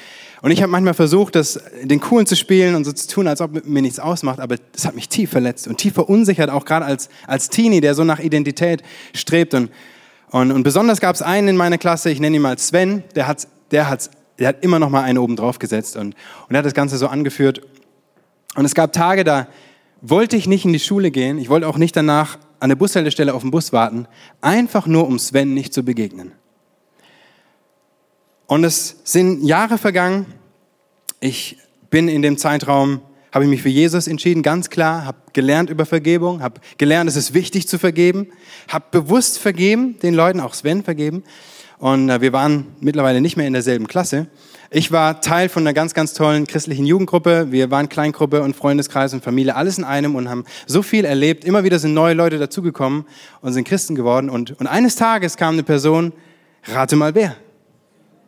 [0.41, 3.43] und ich habe manchmal versucht, das, den Coolen zu spielen und so zu tun, als
[3.43, 6.87] ob mir nichts ausmacht, aber das hat mich tief verletzt und tief verunsichert, auch gerade
[6.87, 9.53] als, als Teenie, der so nach Identität strebt.
[9.53, 9.71] Und
[10.31, 13.27] und, und besonders gab es einen in meiner Klasse, ich nenne ihn mal Sven, der
[13.27, 16.15] hat, der hat, der hat immer noch mal einen oben drauf gesetzt und,
[16.49, 17.61] und er hat das Ganze so angeführt.
[18.55, 19.49] Und es gab Tage, da
[20.01, 23.35] wollte ich nicht in die Schule gehen, ich wollte auch nicht danach an der Bushaltestelle
[23.35, 24.07] auf den Bus warten,
[24.41, 26.33] einfach nur um Sven nicht zu begegnen.
[28.47, 30.27] Und es sind Jahre vergangen.
[31.21, 33.01] Ich bin in dem Zeitraum
[33.33, 37.17] habe ich mich für Jesus entschieden, ganz klar, habe gelernt über Vergebung, habe gelernt, es
[37.17, 38.29] ist wichtig zu vergeben,
[38.69, 41.23] habe bewusst vergeben, den Leuten, auch Sven vergeben.
[41.79, 44.27] Und äh, wir waren mittlerweile nicht mehr in derselben Klasse.
[44.73, 47.51] Ich war Teil von einer ganz, ganz tollen christlichen Jugendgruppe.
[47.51, 51.45] Wir waren Kleingruppe und Freundeskreis und Familie, alles in einem und haben so viel erlebt.
[51.45, 53.05] Immer wieder sind neue Leute dazugekommen
[53.41, 54.31] und sind Christen geworden.
[54.31, 56.13] Und, und eines Tages kam eine Person,
[56.67, 57.35] rate mal wer.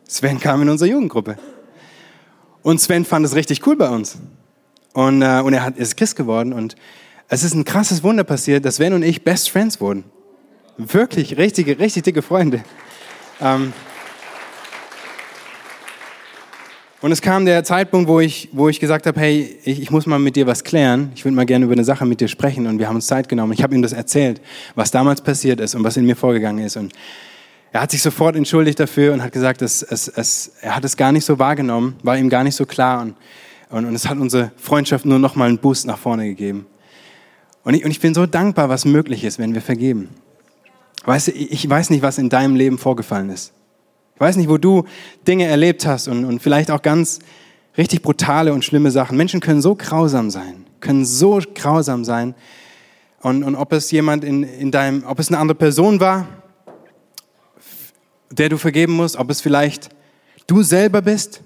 [0.05, 1.37] Sven kam in unsere Jugendgruppe.
[2.61, 4.17] Und Sven fand es richtig cool bei uns.
[4.93, 6.53] Und, äh, und er hat, ist Christ geworden.
[6.53, 6.75] Und
[7.27, 10.03] es ist ein krasses Wunder passiert, dass Sven und ich Best Friends wurden.
[10.77, 12.63] Wirklich, richtige, richtig dicke Freunde.
[13.41, 13.73] Ähm,
[17.01, 20.05] und es kam der Zeitpunkt, wo ich, wo ich gesagt habe, hey, ich, ich muss
[20.05, 21.11] mal mit dir was klären.
[21.15, 22.65] Ich würde mal gerne über eine Sache mit dir sprechen.
[22.65, 23.51] Und wir haben uns Zeit genommen.
[23.51, 24.39] Ich habe ihm das erzählt,
[24.75, 26.77] was damals passiert ist und was in mir vorgegangen ist.
[26.77, 26.93] Und
[27.73, 30.95] er hat sich sofort entschuldigt dafür und hat gesagt, es, es, es, er hat es
[30.95, 33.01] gar nicht so wahrgenommen, war ihm gar nicht so klar.
[33.01, 33.15] Und
[33.73, 36.67] und, und es hat unsere Freundschaft nur noch mal einen Boost nach vorne gegeben.
[37.63, 40.09] Und ich, und ich bin so dankbar, was möglich ist, wenn wir vergeben.
[41.05, 43.51] Weißt du, ich weiß nicht, was in deinem Leben vorgefallen ist.
[44.13, 44.83] Ich weiß nicht, wo du
[45.27, 47.17] Dinge erlebt hast und, und vielleicht auch ganz
[47.75, 49.17] richtig brutale und schlimme Sachen.
[49.17, 52.35] Menschen können so grausam sein, können so grausam sein.
[53.21, 56.27] Und, und ob es jemand in, in deinem, ob es eine andere Person war,
[58.29, 59.89] der du vergeben musst, ob es vielleicht
[60.45, 61.41] du selber bist,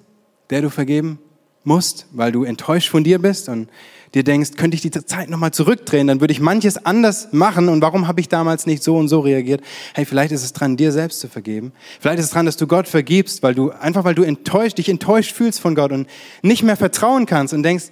[0.49, 1.19] der du vergeben
[1.67, 3.69] musst, weil du enttäuscht von dir bist und
[4.13, 7.82] dir denkst, könnte ich die Zeit nochmal zurückdrehen, dann würde ich manches anders machen und
[7.82, 9.62] warum habe ich damals nicht so und so reagiert?
[9.93, 11.73] Hey, vielleicht ist es dran, dir selbst zu vergeben.
[11.99, 14.89] Vielleicht ist es dran, dass du Gott vergibst, weil du, einfach weil du enttäuscht, dich
[14.89, 16.08] enttäuscht fühlst von Gott und
[16.41, 17.86] nicht mehr vertrauen kannst und denkst,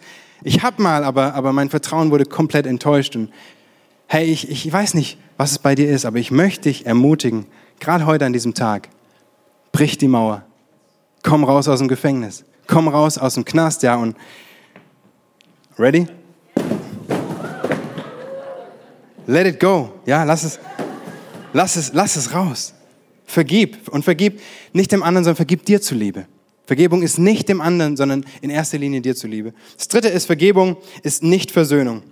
[0.44, 3.30] ich habe mal, aber, aber mein Vertrauen wurde komplett enttäuscht und
[4.08, 7.46] hey, ich, ich weiß nicht, was es bei dir ist, aber ich möchte dich ermutigen,
[7.80, 8.90] gerade heute an diesem Tag,
[9.72, 10.44] brich die Mauer,
[11.24, 14.16] komm raus aus dem Gefängnis komm raus aus dem Knast, ja, und
[15.78, 16.08] ready?
[19.28, 20.60] Let it go, ja, lass es,
[21.54, 22.74] lass es, lass es raus.
[23.26, 24.40] Vergib und vergib
[24.72, 26.28] nicht dem anderen, sondern vergib dir zuliebe.
[26.66, 29.54] Vergebung ist nicht dem anderen, sondern in erster Linie dir zuliebe.
[29.78, 32.04] Das dritte ist, Vergebung ist nicht Versöhnung.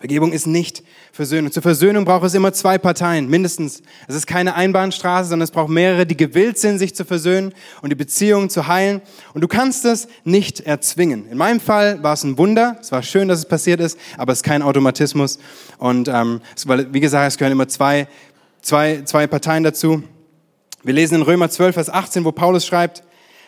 [0.00, 0.82] Vergebung ist nicht
[1.12, 1.52] Versöhnung.
[1.52, 3.82] Zur Versöhnung braucht es immer zwei Parteien, mindestens.
[4.08, 7.90] Es ist keine Einbahnstraße, sondern es braucht mehrere, die gewillt sind, sich zu versöhnen und
[7.90, 9.02] die Beziehung zu heilen.
[9.34, 11.28] Und du kannst das nicht erzwingen.
[11.30, 12.78] In meinem Fall war es ein Wunder.
[12.80, 15.38] Es war schön, dass es passiert ist, aber es ist kein Automatismus.
[15.76, 18.08] Und ähm, weil, wie gesagt, es gehören immer zwei,
[18.62, 20.02] zwei, zwei Parteien dazu.
[20.82, 23.02] Wir lesen in Römer 12, Vers 18, wo Paulus schreibt,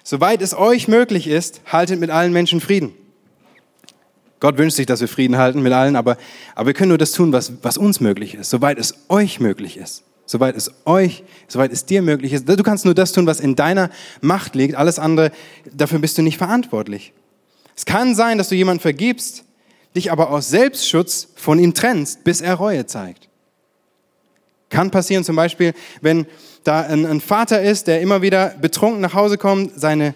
[0.04, 2.92] soweit es euch möglich ist, haltet mit allen Menschen Frieden.
[4.42, 6.16] Gott wünscht sich, dass wir Frieden halten mit allen, aber,
[6.56, 9.76] aber wir können nur das tun, was, was uns möglich ist, soweit es euch möglich
[9.76, 10.02] ist.
[10.26, 12.48] Soweit es euch, soweit es dir möglich ist.
[12.48, 13.88] Du kannst nur das tun, was in deiner
[14.20, 14.74] Macht liegt.
[14.74, 15.30] Alles andere,
[15.72, 17.12] dafür bist du nicht verantwortlich.
[17.76, 19.44] Es kann sein, dass du jemanden vergibst,
[19.94, 23.28] dich aber aus Selbstschutz von ihm trennst, bis er Reue zeigt.
[24.70, 26.26] Kann passieren zum Beispiel, wenn
[26.64, 30.14] da ein, ein Vater ist, der immer wieder betrunken nach Hause kommt, seine,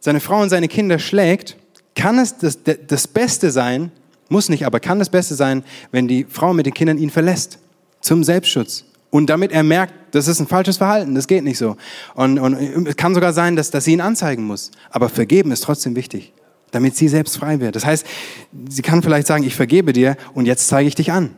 [0.00, 1.57] seine Frau und seine Kinder schlägt
[1.98, 3.90] kann es das, das Beste sein,
[4.28, 7.58] muss nicht, aber kann das Beste sein, wenn die Frau mit den Kindern ihn verlässt,
[8.00, 8.84] zum Selbstschutz.
[9.10, 11.76] Und damit er merkt, das ist ein falsches Verhalten, das geht nicht so.
[12.14, 14.70] Und, und es kann sogar sein, dass, dass sie ihn anzeigen muss.
[14.90, 16.32] Aber vergeben ist trotzdem wichtig,
[16.70, 17.74] damit sie selbst frei wird.
[17.74, 18.06] Das heißt,
[18.68, 21.34] sie kann vielleicht sagen, ich vergebe dir und jetzt zeige ich dich an.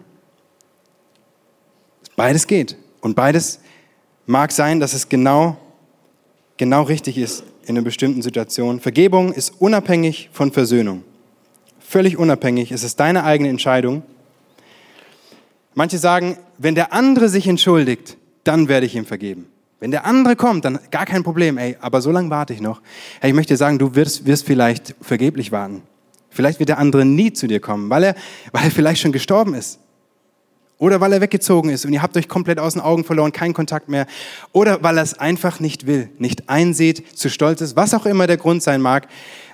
[2.17, 2.77] Beides geht.
[3.01, 3.61] Und beides
[4.27, 5.57] mag sein, dass es genau,
[6.59, 8.81] genau richtig ist in einer bestimmten Situation.
[8.81, 11.05] Vergebung ist unabhängig von Versöhnung.
[11.79, 12.73] Völlig unabhängig.
[12.73, 14.03] Es ist deine eigene Entscheidung.
[15.75, 19.47] Manche sagen, wenn der andere sich entschuldigt, dann werde ich ihm vergeben.
[19.79, 22.83] Wenn der andere kommt, dann gar kein Problem, ey, aber so lange warte ich noch.
[23.21, 25.83] Hey, ich möchte dir sagen, du wirst, wirst vielleicht vergeblich warten.
[26.29, 28.15] Vielleicht wird der andere nie zu dir kommen, weil er,
[28.53, 29.79] weil er vielleicht schon gestorben ist.
[30.81, 33.53] Oder weil er weggezogen ist und ihr habt euch komplett aus den Augen verloren, keinen
[33.53, 34.07] Kontakt mehr.
[34.53, 38.27] Oder weil er es einfach nicht will, nicht einsieht, zu stolz ist, was auch immer
[38.27, 39.07] der Grund sein mag.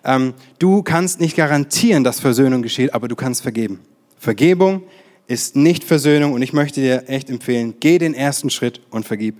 [0.04, 3.80] Ähm, du kannst nicht garantieren, dass Versöhnung geschieht, aber du kannst vergeben.
[4.20, 4.84] Vergebung
[5.26, 9.34] ist nicht Versöhnung und ich möchte dir echt empfehlen, geh den ersten Schritt und vergib.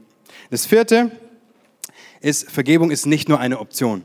[0.50, 1.12] Das vierte
[2.20, 4.02] ist, Vergebung ist nicht nur eine Option.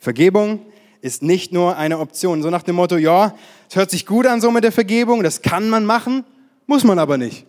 [0.00, 0.58] Vergebung
[1.04, 2.42] ist nicht nur eine Option.
[2.42, 3.34] So nach dem Motto, ja,
[3.68, 6.24] es hört sich gut an so mit der Vergebung, das kann man machen,
[6.66, 7.44] muss man aber nicht.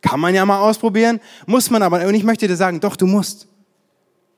[0.00, 2.06] Kann man ja mal ausprobieren, muss man aber.
[2.06, 3.48] Und ich möchte dir sagen, doch, du musst.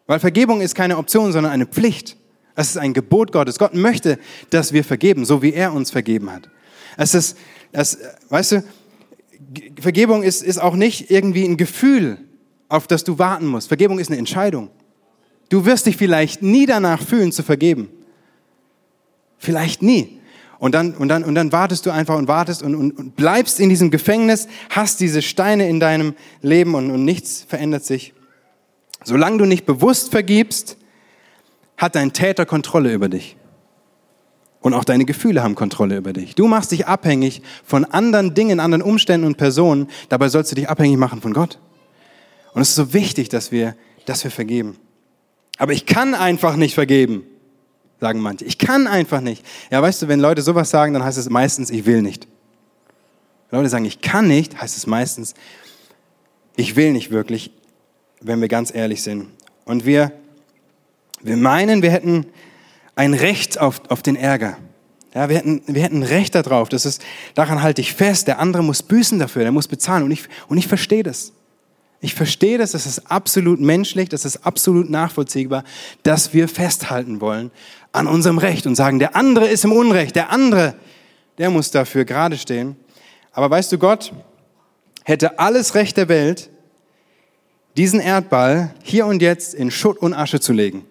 [0.07, 2.17] Weil Vergebung ist keine Option, sondern eine Pflicht.
[2.55, 3.59] Es ist ein Gebot Gottes.
[3.59, 6.49] Gott möchte, dass wir vergeben, so wie er uns vergeben hat.
[6.97, 7.37] Es ist,
[7.73, 7.99] es,
[8.31, 8.65] weißt du,
[9.79, 12.17] Vergebung ist, ist auch nicht irgendwie ein Gefühl,
[12.71, 13.69] auf das du warten musst.
[13.69, 14.71] Vergebung ist eine Entscheidung.
[15.53, 17.91] Du wirst dich vielleicht nie danach fühlen zu vergeben.
[19.37, 20.19] Vielleicht nie.
[20.59, 23.61] Und dann, und dann, und dann wartest du einfach und wartest und, und, und bleibst
[23.61, 28.15] in diesem Gefängnis, hast diese Steine in deinem Leben und, und nichts verändert sich.
[29.05, 30.79] Solange du nicht bewusst vergibst,
[31.77, 33.37] hat dein Täter Kontrolle über dich.
[34.63, 36.35] Und auch deine Gefühle haben Kontrolle über dich.
[36.35, 39.89] Du machst dich abhängig von anderen Dingen, anderen Umständen und Personen.
[40.09, 41.59] Dabei sollst du dich abhängig machen von Gott.
[42.55, 44.79] Und es ist so wichtig, dass wir, dass wir vergeben.
[45.59, 47.25] Aber ich kann einfach nicht vergeben,
[48.01, 48.45] sagen manche.
[48.45, 49.45] Ich kann einfach nicht.
[49.71, 52.27] Ja, weißt du, wenn Leute sowas sagen, dann heißt es meistens, ich will nicht.
[53.51, 55.35] Wenn Leute sagen, ich kann nicht, heißt es meistens,
[56.57, 57.53] ich will nicht wirklich,
[58.21, 59.29] wenn wir ganz ehrlich sind.
[59.65, 60.13] Und wir,
[61.21, 62.27] wir meinen, wir hätten
[62.97, 64.59] ein Recht auf, auf den Ärger.
[65.15, 66.69] Ja, wir hätten, wir hätten Recht darauf.
[66.71, 67.03] Das ist,
[67.35, 68.29] daran halte ich fest.
[68.29, 70.05] Der andere muss büßen dafür, der muss bezahlen.
[70.05, 71.33] Und ich, und ich verstehe das.
[72.05, 75.63] Ich verstehe das, das ist absolut menschlich, das ist absolut nachvollziehbar,
[76.03, 77.53] dass wir festhalten wollen
[77.93, 80.75] an unserem Recht und sagen, der andere ist im Unrecht, der andere,
[81.39, 82.75] der muss dafür gerade stehen.
[83.31, 84.13] Aber weißt du, Gott
[85.05, 86.51] hätte alles Recht der Welt,
[87.77, 90.85] diesen Erdball hier und jetzt in Schutt und Asche zu legen.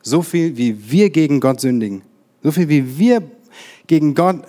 [0.00, 2.00] So viel, wie wir gegen Gott sündigen.
[2.42, 3.22] So viel, wie wir
[3.86, 4.42] gegen Gott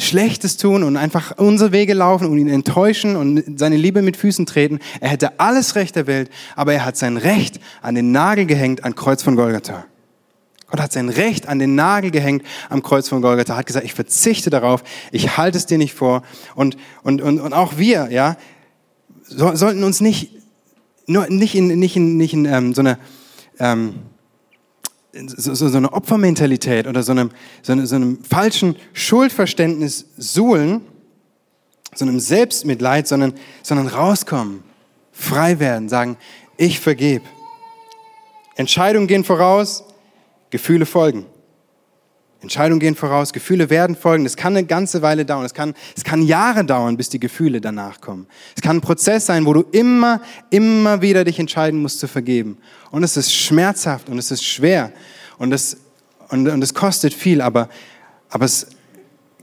[0.00, 4.46] Schlechtes tun und einfach unsere Wege laufen und ihn enttäuschen und seine Liebe mit Füßen
[4.46, 4.78] treten.
[5.00, 8.84] Er hätte alles Recht der Welt, aber er hat sein Recht an den Nagel gehängt
[8.84, 9.84] am Kreuz von Golgatha.
[10.70, 13.94] Gott hat sein Recht an den Nagel gehängt am Kreuz von Golgatha, hat gesagt, ich
[13.94, 16.22] verzichte darauf, ich halte es dir nicht vor.
[16.54, 18.36] Und, und, und, und auch wir, ja,
[19.24, 20.30] so, sollten uns nicht,
[21.06, 22.98] nur, nicht in, nicht in, nicht in ähm, so eine,
[23.58, 23.94] ähm,
[25.12, 27.30] so, so, so eine Opfermentalität oder so einem,
[27.62, 30.82] so, einem, so einem falschen Schuldverständnis suhlen,
[31.94, 34.62] so einem Selbstmitleid, sondern, sondern rauskommen,
[35.12, 36.16] frei werden, sagen,
[36.56, 37.24] ich vergebe.
[38.56, 39.84] Entscheidungen gehen voraus,
[40.50, 41.26] Gefühle folgen.
[42.42, 44.24] Entscheidungen gehen voraus, Gefühle werden folgen.
[44.24, 45.44] Das kann eine ganze Weile dauern.
[45.44, 48.26] Es kann, es kann Jahre dauern, bis die Gefühle danach kommen.
[48.56, 52.56] Es kann ein Prozess sein, wo du immer, immer wieder dich entscheiden musst zu vergeben.
[52.90, 54.92] Und es ist schmerzhaft und es ist schwer
[55.36, 55.76] und es,
[56.28, 57.68] und, und es kostet viel, aber,
[58.30, 58.68] aber es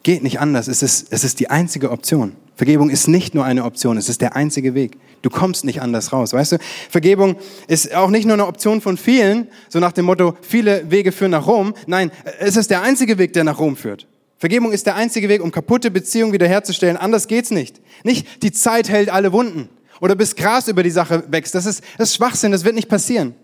[0.01, 0.67] geht nicht anders.
[0.67, 2.35] Es ist, es ist die einzige Option.
[2.57, 4.97] Vergebung ist nicht nur eine Option, es ist der einzige Weg.
[5.21, 6.57] Du kommst nicht anders raus, weißt du?
[6.89, 7.35] Vergebung
[7.67, 11.31] ist auch nicht nur eine Option von vielen, so nach dem Motto, viele Wege führen
[11.31, 11.75] nach Rom.
[11.85, 14.07] Nein, es ist der einzige Weg, der nach Rom führt.
[14.39, 16.97] Vergebung ist der einzige Weg, um kaputte Beziehungen wiederherzustellen.
[16.97, 17.79] Anders geht's nicht.
[18.03, 19.69] Nicht die Zeit hält alle Wunden
[20.01, 21.53] oder bis Gras über die Sache wächst.
[21.53, 23.35] Das ist, das ist Schwachsinn, das wird nicht passieren.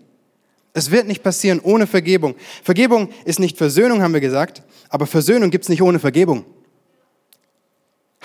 [0.72, 2.34] Es wird nicht passieren ohne Vergebung.
[2.64, 6.44] Vergebung ist nicht Versöhnung, haben wir gesagt, aber Versöhnung gibt's nicht ohne Vergebung.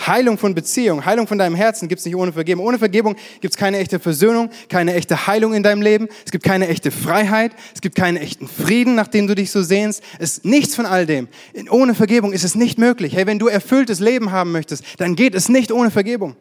[0.05, 2.65] Heilung von Beziehung, Heilung von deinem Herzen gibt es nicht ohne Vergebung.
[2.65, 6.07] Ohne Vergebung gibt es keine echte Versöhnung, keine echte Heilung in deinem Leben.
[6.25, 7.51] Es gibt keine echte Freiheit.
[7.73, 10.01] Es gibt keinen echten Frieden, nach dem du dich so sehnst.
[10.19, 11.27] Es ist nichts von all dem.
[11.69, 13.15] Ohne Vergebung ist es nicht möglich.
[13.15, 16.35] Hey, wenn du erfülltes Leben haben möchtest, dann geht es nicht ohne Vergebung.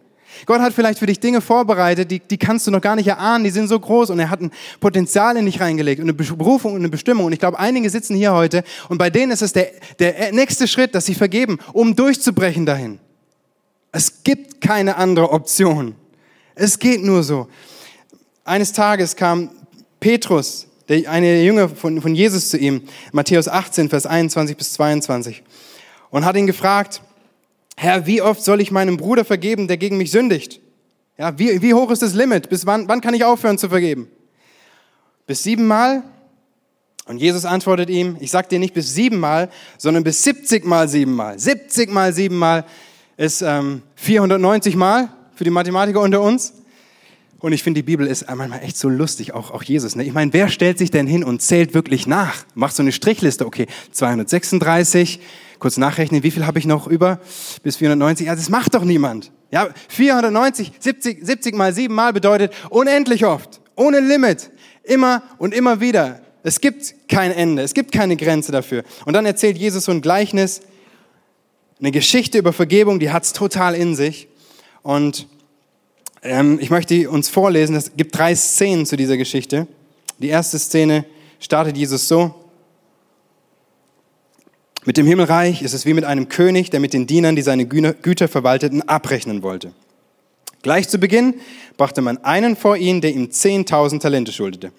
[0.47, 3.45] Gott hat vielleicht für dich Dinge vorbereitet, die, die kannst du noch gar nicht erahnen,
[3.45, 6.73] die sind so groß und er hat ein Potenzial in dich reingelegt und eine Berufung
[6.73, 7.27] und eine Bestimmung.
[7.27, 10.69] Und ich glaube, einige sitzen hier heute und bei denen ist es der, der nächste
[10.69, 13.01] Schritt, dass sie vergeben, um durchzubrechen dahin.
[13.93, 15.95] Es gibt keine andere Option.
[16.55, 17.49] Es geht nur so.
[18.45, 19.51] Eines Tages kam
[20.01, 25.43] Petrus, der eine Jünger von, von Jesus zu ihm, Matthäus 18, Vers 21 bis 22,
[26.11, 27.03] und hat ihn gefragt,
[27.77, 30.61] Herr, wie oft soll ich meinem Bruder vergeben, der gegen mich sündigt?
[31.17, 32.49] Ja, wie, wie hoch ist das Limit?
[32.49, 34.09] Bis wann, wann kann ich aufhören zu vergeben?
[35.27, 36.03] Bis siebenmal?
[37.07, 41.39] Und Jesus antwortet ihm, ich sag dir nicht bis siebenmal, sondern bis 70 mal siebenmal.
[41.39, 42.65] 70 mal siebenmal
[43.19, 46.55] ist ähm, 490 Mal für die Mathematiker unter uns.
[47.41, 49.95] Und ich finde, die Bibel ist manchmal echt so lustig, auch, auch Jesus.
[49.95, 50.05] Ne?
[50.05, 52.45] Ich meine, wer stellt sich denn hin und zählt wirklich nach?
[52.55, 55.21] Macht so eine Strichliste, okay, 236,
[55.59, 57.21] kurz nachrechnen, wie viel habe ich noch über
[57.63, 58.29] bis 490?
[58.29, 59.31] Ja, das macht doch niemand.
[59.51, 64.51] Ja, 490, 70, 70 mal 7 mal bedeutet unendlich oft, ohne Limit,
[64.83, 66.21] immer und immer wieder.
[66.43, 68.85] Es gibt kein Ende, es gibt keine Grenze dafür.
[69.05, 70.61] Und dann erzählt Jesus so ein Gleichnis,
[71.81, 74.29] eine Geschichte über Vergebung, die hat es total in sich.
[74.83, 75.27] Und
[76.23, 79.67] ähm, ich möchte uns vorlesen, es gibt drei Szenen zu dieser Geschichte.
[80.19, 81.05] Die erste Szene
[81.39, 82.35] startet Jesus so.
[84.85, 87.67] Mit dem Himmelreich ist es wie mit einem König, der mit den Dienern, die seine
[87.67, 89.73] Güter verwalteten, abrechnen wollte.
[90.63, 91.35] Gleich zu Beginn
[91.77, 94.73] brachte man einen vor ihn, der ihm 10.000 Talente schuldete.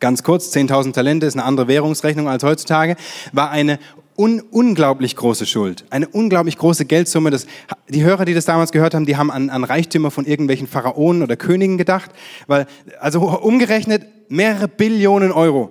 [0.00, 2.96] Ganz kurz, 10.000 Talente ist eine andere Währungsrechnung als heutzutage,
[3.32, 3.78] war eine
[4.22, 7.30] un unglaublich große Schuld, eine unglaublich große Geldsumme.
[7.30, 7.46] Das,
[7.88, 11.24] die Hörer, die das damals gehört haben, die haben an, an Reichtümer von irgendwelchen Pharaonen
[11.24, 12.12] oder Königen gedacht,
[12.46, 12.66] weil,
[13.00, 15.70] also umgerechnet mehrere Billionen Euro.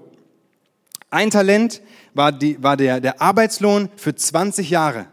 [1.09, 1.81] Ein Talent
[2.13, 5.05] war, die, war der, der Arbeitslohn für 20 Jahre.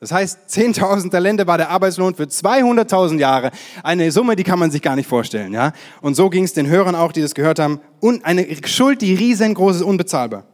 [0.00, 3.50] Das heißt, 10.000 Talente war der Arbeitslohn für 200.000 Jahre.
[3.82, 5.52] Eine Summe, die kann man sich gar nicht vorstellen.
[5.52, 5.72] Ja?
[6.00, 7.80] Und so ging es den Hörern auch, die das gehört haben.
[8.00, 10.44] Und eine Schuld, die riesengroß ist, unbezahlbar.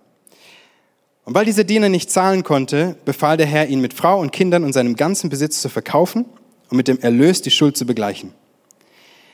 [1.24, 4.64] Und weil dieser Diener nicht zahlen konnte, befahl der Herr, ihn mit Frau und Kindern
[4.64, 6.24] und seinem ganzen Besitz zu verkaufen
[6.68, 8.32] und mit dem Erlös die Schuld zu begleichen.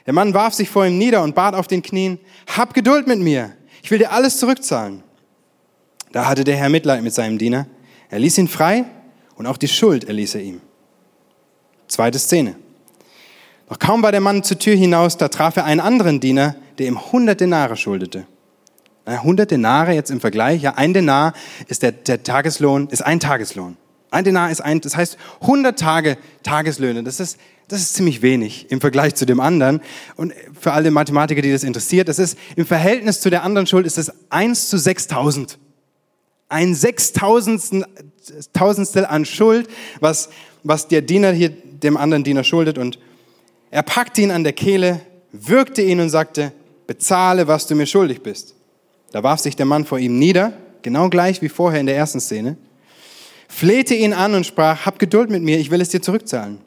[0.07, 2.18] Der Mann warf sich vor ihm nieder und bat auf den Knien,
[2.57, 5.03] hab Geduld mit mir, ich will dir alles zurückzahlen.
[6.12, 7.66] Da hatte der Herr Mitleid mit seinem Diener.
[8.11, 8.85] Er ließ ihn frei
[9.37, 10.61] und auch die Schuld erließ er ihm.
[11.87, 12.57] Zweite Szene.
[13.68, 16.87] Noch kaum war der Mann zur Tür hinaus, da traf er einen anderen Diener, der
[16.87, 18.27] ihm hundert Denare schuldete.
[19.16, 21.33] 100 Denare jetzt im Vergleich, ja, ein Denar
[21.66, 23.77] ist der, der Tageslohn, ist ein Tageslohn.
[24.11, 27.03] Ein Denar ist ein, das heißt 100 Tage Tageslöhne.
[27.03, 29.83] Das ist, das ist ziemlich wenig im Vergleich zu dem anderen.
[30.16, 33.85] Und für alle Mathematiker, die das interessiert, das ist im Verhältnis zu der anderen Schuld
[33.87, 35.59] ist es 1 zu 6000.
[36.49, 39.68] Ein Sechstausendstel an Schuld,
[40.01, 40.31] was,
[40.62, 42.79] was der Diener hier dem anderen Diener schuldet.
[42.79, 42.99] Und
[43.71, 46.53] er packte ihn an der Kehle, würgte ihn und sagte,
[46.87, 48.55] bezahle, was du mir schuldig bist.
[49.12, 52.21] Da warf sich der Mann vor ihm nieder, genau gleich wie vorher in der ersten
[52.21, 52.57] Szene,
[53.49, 56.59] flehte ihn an und sprach, hab Geduld mit mir, ich will es dir zurückzahlen.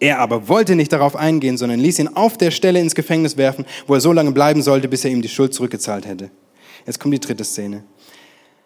[0.00, 3.64] Er aber wollte nicht darauf eingehen, sondern ließ ihn auf der Stelle ins Gefängnis werfen,
[3.86, 6.30] wo er so lange bleiben sollte, bis er ihm die Schuld zurückgezahlt hätte.
[6.86, 7.84] Jetzt kommt die dritte Szene.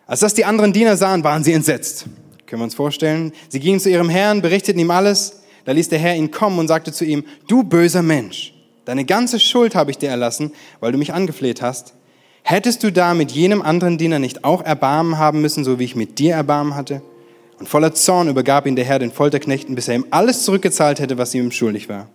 [0.06, 2.06] Als das die anderen Diener sahen, waren sie entsetzt.
[2.46, 3.32] Können wir uns vorstellen?
[3.50, 5.42] Sie gingen zu ihrem Herrn, berichteten ihm alles.
[5.66, 8.54] Da ließ der Herr ihn kommen und sagte zu ihm, du böser Mensch,
[8.86, 11.92] deine ganze Schuld habe ich dir erlassen, weil du mich angefleht hast.
[12.50, 15.94] Hättest du da mit jenem anderen Diener nicht auch Erbarmen haben müssen, so wie ich
[15.94, 17.02] mit dir Erbarmen hatte?
[17.58, 21.18] Und voller Zorn übergab ihn der Herr den Folterknechten, bis er ihm alles zurückgezahlt hätte,
[21.18, 22.08] was ihm schuldig war.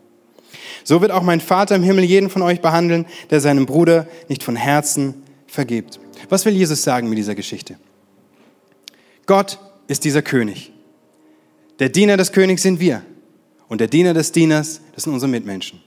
[0.84, 4.41] So wird auch mein Vater im Himmel jeden von euch behandeln, der seinem Bruder nicht
[4.41, 5.99] von Herzen vergibt.
[6.29, 7.75] Was will Jesus sagen mit dieser Geschichte?
[9.27, 10.71] Gott ist dieser König.
[11.77, 13.03] Der Diener des Königs sind wir.
[13.67, 15.79] Und der Diener des Dieners, das sind unsere Mitmenschen.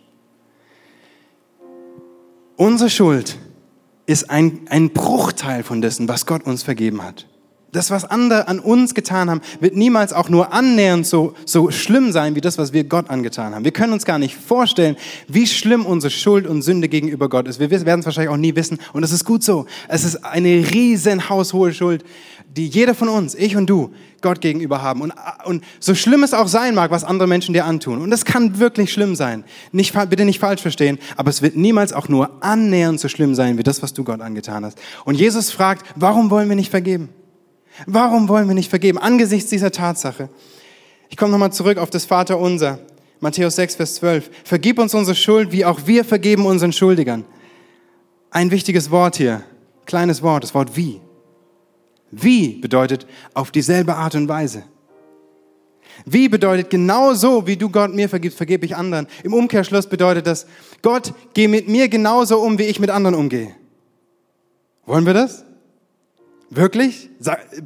[2.55, 3.37] Unsere Schuld
[4.07, 7.27] ist ein, ein Bruchteil von dessen, was Gott uns vergeben hat.
[7.73, 12.13] Das, was andere an uns getan haben, wird niemals auch nur annähernd so, so schlimm
[12.13, 13.65] sein wie das, was wir Gott angetan haben.
[13.65, 14.97] Wir können uns gar nicht vorstellen,
[15.29, 17.59] wie schlimm unsere Schuld und Sünde gegenüber Gott ist.
[17.59, 19.67] Wir werden es wahrscheinlich auch nie wissen und es ist gut so.
[19.89, 22.05] Es ist eine riesen haushohe Schuld,
[22.57, 23.93] die jeder von uns, ich und du,
[24.23, 25.03] Gott gegenüber haben.
[25.03, 25.13] Und,
[25.45, 28.59] und so schlimm es auch sein mag, was andere Menschen dir antun, und das kann
[28.59, 33.01] wirklich schlimm sein, nicht, bitte nicht falsch verstehen, aber es wird niemals auch nur annähernd
[33.01, 34.79] so schlimm sein wie das, was du Gott angetan hast.
[35.05, 37.11] Und Jesus fragt, warum wollen wir nicht vergeben?
[37.85, 40.31] Warum wollen wir nicht vergeben angesichts dieser Tatsache?
[41.11, 42.79] Ich komme nochmal zurück auf das Vaterunser.
[43.21, 44.31] Matthäus 6, Vers 12.
[44.45, 47.25] Vergib uns unsere Schuld, wie auch wir vergeben unseren Schuldigern.
[48.31, 49.43] Ein wichtiges Wort hier,
[49.87, 51.01] kleines Wort, das Wort wie.
[52.11, 54.65] Wie bedeutet auf dieselbe Art und Weise.
[56.05, 59.07] Wie bedeutet genauso, wie du Gott mir vergibst, vergebe ich anderen.
[59.23, 60.47] Im Umkehrschluss bedeutet das,
[60.83, 63.55] Gott, geh mit mir genauso um, wie ich mit anderen umgehe.
[64.85, 65.46] Wollen wir das?
[66.51, 67.11] Wirklich?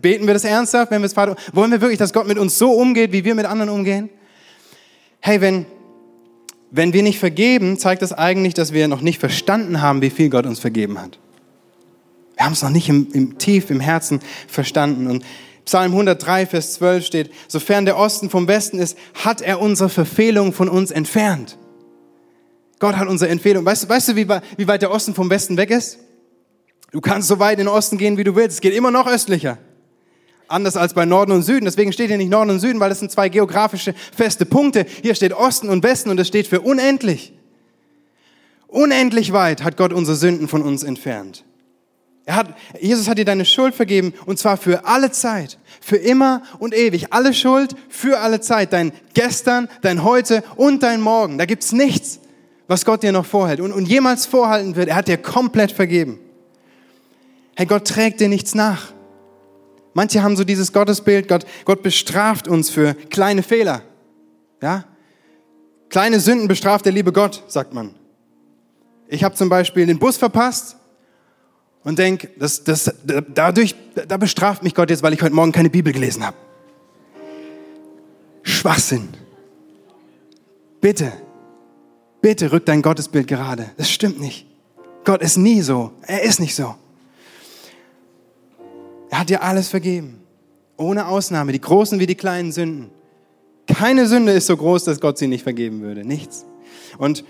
[0.00, 1.36] Beten wir das ernsthaft, wenn wir es Vater?
[1.52, 4.08] Wollen wir wirklich, dass Gott mit uns so umgeht, wie wir mit anderen umgehen?
[5.20, 5.66] Hey, wenn,
[6.70, 10.30] wenn wir nicht vergeben, zeigt das eigentlich, dass wir noch nicht verstanden haben, wie viel
[10.30, 11.18] Gott uns vergeben hat.
[12.36, 15.08] Wir haben es noch nicht im, im tief im Herzen verstanden.
[15.08, 15.24] Und
[15.66, 20.54] Psalm 103, Vers 12 steht, sofern der Osten vom Westen ist, hat er unsere Verfehlung
[20.54, 21.58] von uns entfernt.
[22.78, 23.66] Gott hat unsere Empfehlung.
[23.66, 24.26] Weißt, weißt du, wie,
[24.56, 25.98] wie weit der Osten vom Westen weg ist?
[26.90, 28.54] Du kannst so weit in den Osten gehen, wie du willst.
[28.54, 29.58] Es geht immer noch östlicher.
[30.48, 31.64] Anders als bei Norden und Süden.
[31.64, 34.84] Deswegen steht hier nicht Norden und Süden, weil das sind zwei geografische feste Punkte.
[35.02, 37.32] Hier steht Osten und Westen und das steht für unendlich.
[38.66, 41.44] Unendlich weit hat Gott unsere Sünden von uns entfernt.
[42.24, 46.42] Er hat, Jesus hat dir deine Schuld vergeben und zwar für alle Zeit, für immer
[46.58, 47.12] und ewig.
[47.12, 48.72] Alle Schuld für alle Zeit.
[48.72, 51.38] Dein Gestern, dein Heute und dein Morgen.
[51.38, 52.20] Da gibt's nichts,
[52.68, 54.88] was Gott dir noch vorhält und, und jemals vorhalten wird.
[54.88, 56.20] Er hat dir komplett vergeben.
[57.60, 58.90] Hey, Gott trägt dir nichts nach.
[59.92, 63.82] Manche haben so dieses Gottesbild, Gott, Gott bestraft uns für kleine Fehler.
[64.62, 64.86] Ja?
[65.90, 67.94] Kleine Sünden bestraft der liebe Gott, sagt man.
[69.08, 70.78] Ich habe zum Beispiel den Bus verpasst
[71.84, 73.74] und denke, das, das, dadurch,
[74.08, 76.38] da bestraft mich Gott jetzt, weil ich heute Morgen keine Bibel gelesen habe.
[78.42, 79.10] Schwachsinn.
[80.80, 81.12] Bitte,
[82.22, 83.66] bitte rück dein Gottesbild gerade.
[83.76, 84.46] Das stimmt nicht.
[85.04, 85.92] Gott ist nie so.
[86.06, 86.74] Er ist nicht so.
[89.10, 90.20] Er hat dir alles vergeben.
[90.76, 92.90] Ohne Ausnahme, die großen wie die kleinen Sünden.
[93.66, 96.04] Keine Sünde ist so groß, dass Gott sie nicht vergeben würde.
[96.04, 96.46] Nichts.
[96.96, 97.24] Und,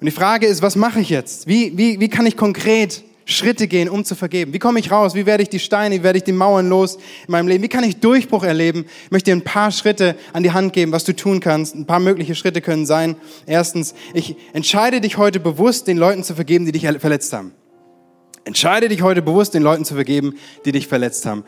[0.00, 1.46] und die Frage ist, was mache ich jetzt?
[1.46, 4.52] Wie, wie, wie kann ich konkret Schritte gehen, um zu vergeben?
[4.52, 5.14] Wie komme ich raus?
[5.14, 7.62] Wie werde ich die Steine, wie werde ich die Mauern los in meinem Leben?
[7.62, 8.86] Wie kann ich Durchbruch erleben?
[9.04, 11.74] Ich möchte dir ein paar Schritte an die Hand geben, was du tun kannst.
[11.74, 13.16] Ein paar mögliche Schritte können sein.
[13.46, 17.52] Erstens, ich entscheide dich heute bewusst, den Leuten zu vergeben, die dich verletzt haben.
[18.48, 20.32] Entscheide dich heute bewusst, den Leuten zu vergeben,
[20.64, 21.44] die dich verletzt haben.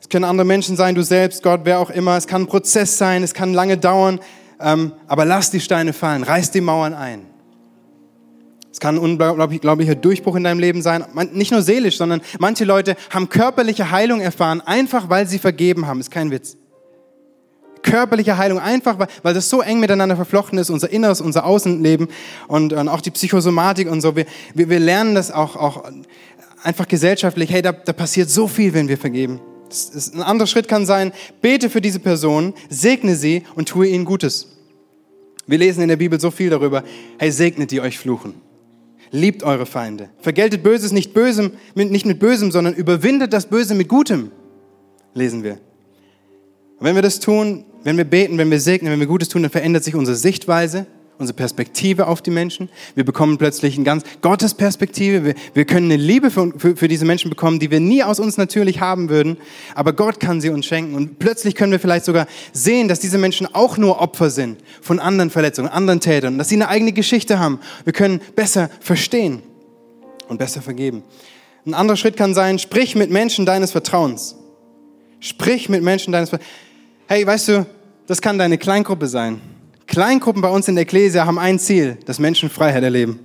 [0.00, 2.16] Es können andere Menschen sein, du selbst, Gott, wer auch immer.
[2.16, 4.20] Es kann ein Prozess sein, es kann lange dauern.
[4.58, 7.26] Ähm, aber lass die Steine fallen, reiß die Mauern ein.
[8.72, 11.04] Es kann ein unglaublicher Durchbruch in deinem Leben sein.
[11.32, 16.00] Nicht nur seelisch, sondern manche Leute haben körperliche Heilung erfahren, einfach weil sie vergeben haben.
[16.00, 16.56] Ist kein Witz
[17.82, 22.08] körperliche Heilung, einfach weil, weil das so eng miteinander verflochten ist, unser Inneres, unser Außenleben
[22.48, 24.16] und, und auch die Psychosomatik und so.
[24.16, 25.84] Wir, wir, wir lernen das auch, auch
[26.62, 27.50] einfach gesellschaftlich.
[27.50, 29.40] Hey, da, da passiert so viel, wenn wir vergeben.
[30.14, 34.48] Ein anderer Schritt kann sein, bete für diese Person, segne sie und tue ihnen Gutes.
[35.46, 36.84] Wir lesen in der Bibel so viel darüber.
[37.18, 38.34] Hey, segnet die euch fluchen.
[39.12, 40.10] Liebt eure Feinde.
[40.20, 44.30] Vergeltet Böses nicht, Bösem, nicht mit Bösem, sondern überwindet das Böse mit Gutem.
[45.14, 45.58] Lesen wir.
[46.80, 49.42] Und wenn wir das tun, wenn wir beten, wenn wir segnen, wenn wir Gutes tun,
[49.42, 50.86] dann verändert sich unsere Sichtweise,
[51.18, 52.70] unsere Perspektive auf die Menschen.
[52.94, 55.22] Wir bekommen plötzlich eine ganz Gottes Perspektive.
[55.24, 58.18] Wir, wir können eine Liebe für, für, für, diese Menschen bekommen, die wir nie aus
[58.18, 59.36] uns natürlich haben würden.
[59.74, 60.94] Aber Gott kann sie uns schenken.
[60.94, 64.98] Und plötzlich können wir vielleicht sogar sehen, dass diese Menschen auch nur Opfer sind von
[65.00, 67.60] anderen Verletzungen, anderen Tätern, dass sie eine eigene Geschichte haben.
[67.84, 69.42] Wir können besser verstehen
[70.28, 71.02] und besser vergeben.
[71.66, 74.36] Ein anderer Schritt kann sein, sprich mit Menschen deines Vertrauens.
[75.20, 76.56] Sprich mit Menschen deines Vertrauens.
[77.12, 77.66] Hey, weißt du,
[78.06, 79.40] das kann deine Kleingruppe sein.
[79.88, 83.18] Kleingruppen bei uns in der Ecclesia haben ein Ziel, dass Menschen Freiheit erleben.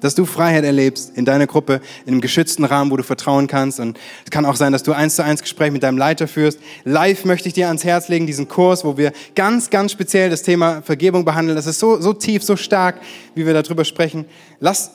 [0.00, 3.80] Dass du Freiheit erlebst in deiner Gruppe, in einem geschützten Rahmen, wo du vertrauen kannst.
[3.80, 6.60] Und es kann auch sein, dass du eins zu eins Gespräch mit deinem Leiter führst.
[6.84, 10.44] Live möchte ich dir ans Herz legen, diesen Kurs, wo wir ganz, ganz speziell das
[10.44, 11.56] Thema Vergebung behandeln.
[11.56, 13.00] Das ist so, so tief, so stark,
[13.34, 14.26] wie wir darüber sprechen.
[14.60, 14.92] Lass,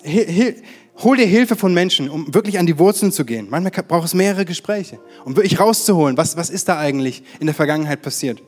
[1.04, 3.48] Hol dir Hilfe von Menschen, um wirklich an die Wurzeln zu gehen.
[3.50, 7.56] Manchmal braucht es mehrere Gespräche, um wirklich rauszuholen, was, was ist da eigentlich in der
[7.56, 8.42] Vergangenheit passiert.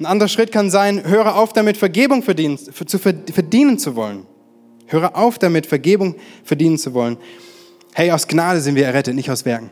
[0.00, 4.26] Ein anderer Schritt kann sein, höre auf damit, Vergebung verdienen, zu verdienen zu wollen.
[4.86, 7.16] Höre auf damit, Vergebung verdienen zu wollen.
[7.94, 9.70] Hey, aus Gnade sind wir errettet, nicht aus Werken.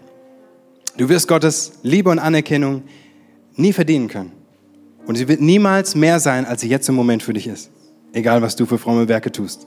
[0.96, 2.82] Du wirst Gottes Liebe und Anerkennung
[3.56, 4.32] nie verdienen können.
[5.06, 7.70] Und sie wird niemals mehr sein, als sie jetzt im Moment für dich ist.
[8.12, 9.66] Egal, was du für fromme Werke tust.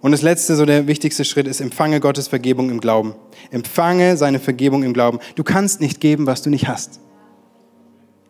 [0.00, 3.14] Und das letzte, so der wichtigste Schritt ist, empfange Gottes Vergebung im Glauben.
[3.50, 5.18] Empfange seine Vergebung im Glauben.
[5.34, 7.00] Du kannst nicht geben, was du nicht hast.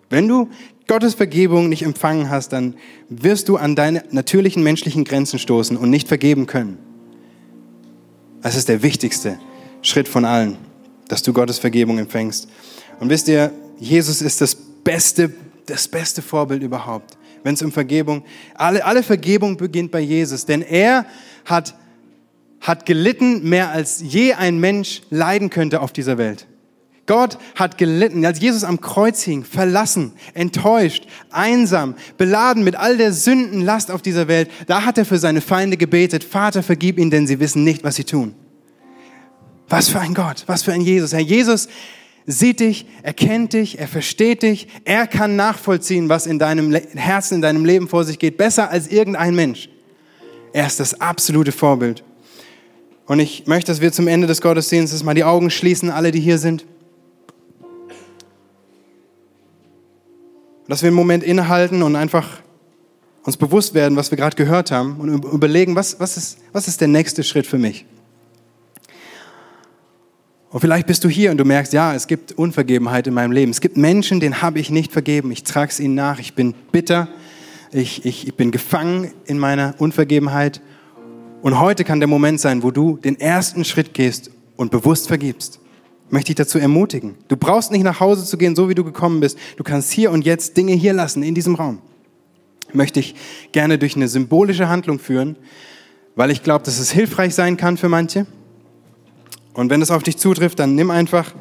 [0.09, 0.49] Wenn du
[0.89, 2.75] Gottes Vergebung nicht empfangen hast, dann
[3.09, 6.79] wirst du an deine natürlichen menschlichen Grenzen stoßen und nicht vergeben können.
[8.43, 9.39] Das ist der wichtigste
[9.83, 10.57] Schritt von allen,
[11.07, 12.49] dass du Gottes Vergebung empfängst.
[12.99, 15.33] Und wisst ihr, Jesus ist das beste,
[15.67, 20.63] das beste Vorbild überhaupt, wenn es um Vergebung, alle, alle Vergebung beginnt bei Jesus, denn
[20.63, 21.07] er
[21.51, 21.75] hat,
[22.61, 26.47] hat gelitten mehr als je ein Mensch leiden könnte auf dieser Welt.
[27.11, 33.13] Gott hat gelitten, als Jesus am Kreuz hing, verlassen, enttäuscht, einsam, beladen mit all der
[33.13, 34.49] Sündenlast auf dieser Welt.
[34.69, 37.97] Da hat er für seine Feinde gebetet, Vater, vergib ihnen, denn sie wissen nicht, was
[37.97, 38.37] sie tun.
[39.69, 41.13] Was für ein Gott, was für ein Jesus.
[41.13, 41.67] Herr Jesus
[42.27, 47.35] sieht dich, er kennt dich, er versteht dich, er kann nachvollziehen, was in deinem Herzen,
[47.37, 49.69] in deinem Leben vor sich geht, besser als irgendein Mensch.
[50.53, 52.03] Er ist das absolute Vorbild.
[53.07, 56.21] Und ich möchte, dass wir zum Ende des Gottesdienstes mal die Augen schließen, alle, die
[56.21, 56.65] hier sind.
[60.71, 62.41] dass wir einen Moment innehalten und einfach
[63.25, 66.81] uns bewusst werden, was wir gerade gehört haben und überlegen, was, was, ist, was ist
[66.81, 67.85] der nächste Schritt für mich?
[70.51, 73.51] Und vielleicht bist du hier und du merkst, ja, es gibt Unvergebenheit in meinem Leben.
[73.51, 75.33] Es gibt Menschen, denen habe ich nicht vergeben.
[75.33, 76.21] Ich trage es ihnen nach.
[76.21, 77.09] Ich bin bitter.
[77.73, 80.61] Ich, ich, ich bin gefangen in meiner Unvergebenheit.
[81.43, 85.61] Und heute kann der Moment sein, wo du den ersten Schritt gehst und bewusst vergibst
[86.11, 87.15] möchte ich dazu ermutigen.
[87.29, 89.39] Du brauchst nicht nach Hause zu gehen, so wie du gekommen bist.
[89.57, 91.79] Du kannst hier und jetzt Dinge hier lassen, in diesem Raum.
[92.73, 93.15] Möchte ich
[93.53, 95.37] gerne durch eine symbolische Handlung führen,
[96.17, 98.27] weil ich glaube, dass es hilfreich sein kann für manche.
[99.55, 101.33] Und wenn es auf dich zutrifft, dann nimm einfach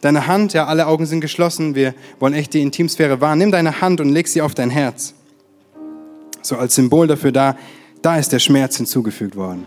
[0.00, 3.38] deine Hand, ja, alle Augen sind geschlossen, wir wollen echt die Intimsphäre wahren.
[3.38, 5.14] Nimm deine Hand und leg sie auf dein Herz.
[6.44, 7.56] So als Symbol dafür da,
[8.02, 9.64] da ist der Schmerz hinzugefügt worden.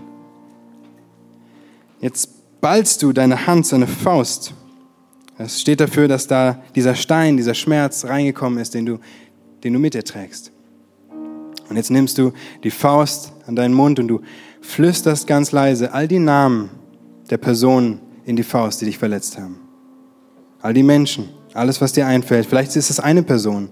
[1.99, 2.29] Jetzt
[2.61, 4.53] ballst du deine Hand, deine Faust.
[5.37, 8.99] Das steht dafür, dass da dieser Stein, dieser Schmerz reingekommen ist, den du,
[9.63, 10.51] den du mit dir trägst.
[11.69, 12.31] Und jetzt nimmst du
[12.63, 14.21] die Faust an deinen Mund und du
[14.61, 16.69] flüsterst ganz leise all die Namen
[17.29, 19.59] der Personen in die Faust, die dich verletzt haben.
[20.61, 22.45] All die Menschen, alles, was dir einfällt.
[22.45, 23.69] Vielleicht ist es eine Person,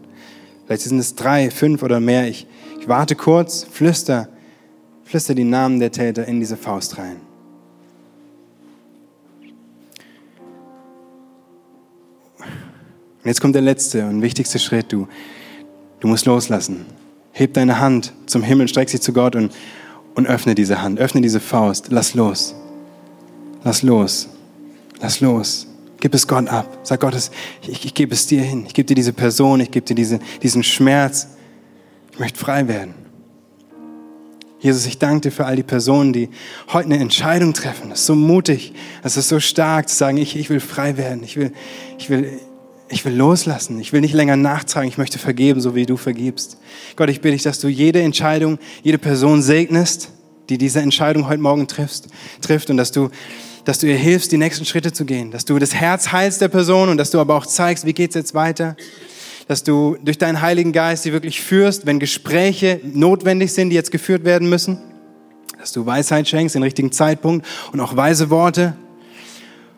[0.66, 2.28] vielleicht sind es drei, fünf oder mehr.
[2.28, 2.48] Ich,
[2.86, 4.30] ich warte kurz, flüster,
[5.06, 7.16] flüster die Namen der Täter in diese Faust rein.
[12.38, 12.46] Und
[13.24, 14.94] jetzt kommt der letzte und wichtigste Schritt.
[14.94, 15.08] Du,
[16.00, 16.86] du musst loslassen.
[17.32, 19.52] Heb deine Hand zum Himmel, streck sie zu Gott und,
[20.14, 21.88] und öffne diese Hand, öffne diese Faust.
[21.90, 22.54] Lass los.
[23.64, 24.30] Lass los.
[25.02, 25.66] Lass los.
[26.02, 26.82] Gib es Gott ab.
[26.84, 27.16] Sag Gott,
[27.64, 28.66] ich, ich gebe es dir hin.
[28.68, 31.30] Ich gebe dir diese Person, ich gebe dir diese, diesen Schmerz.
[32.16, 32.94] Ich möchte frei werden.
[34.62, 36.30] Jesus, ich danke dir für all die Personen, die
[36.72, 37.90] heute eine Entscheidung treffen.
[37.90, 38.72] Das ist so mutig,
[39.04, 41.26] das ist so stark zu sagen, ich, ich will frei werden.
[41.26, 41.52] Ich will,
[41.98, 42.40] ich will,
[42.88, 43.82] ich will loslassen.
[43.82, 44.88] Ich will nicht länger nachtragen.
[44.88, 46.58] Ich möchte vergeben, so wie du vergibst.
[46.96, 50.12] Gott, ich bitte dich, dass du jede Entscheidung, jede Person segnest,
[50.48, 52.08] die diese Entscheidung heute Morgen triffst,
[52.40, 53.10] trifft und dass du,
[53.66, 55.32] dass du ihr hilfst, die nächsten Schritte zu gehen.
[55.32, 58.16] Dass du das Herz heilst der Person und dass du aber auch zeigst, wie geht's
[58.16, 58.78] jetzt weiter.
[59.48, 63.92] Dass du durch deinen Heiligen Geist sie wirklich führst, wenn Gespräche notwendig sind, die jetzt
[63.92, 64.80] geführt werden müssen.
[65.60, 68.76] Dass du Weisheit schenkst, den richtigen Zeitpunkt und auch weise Worte.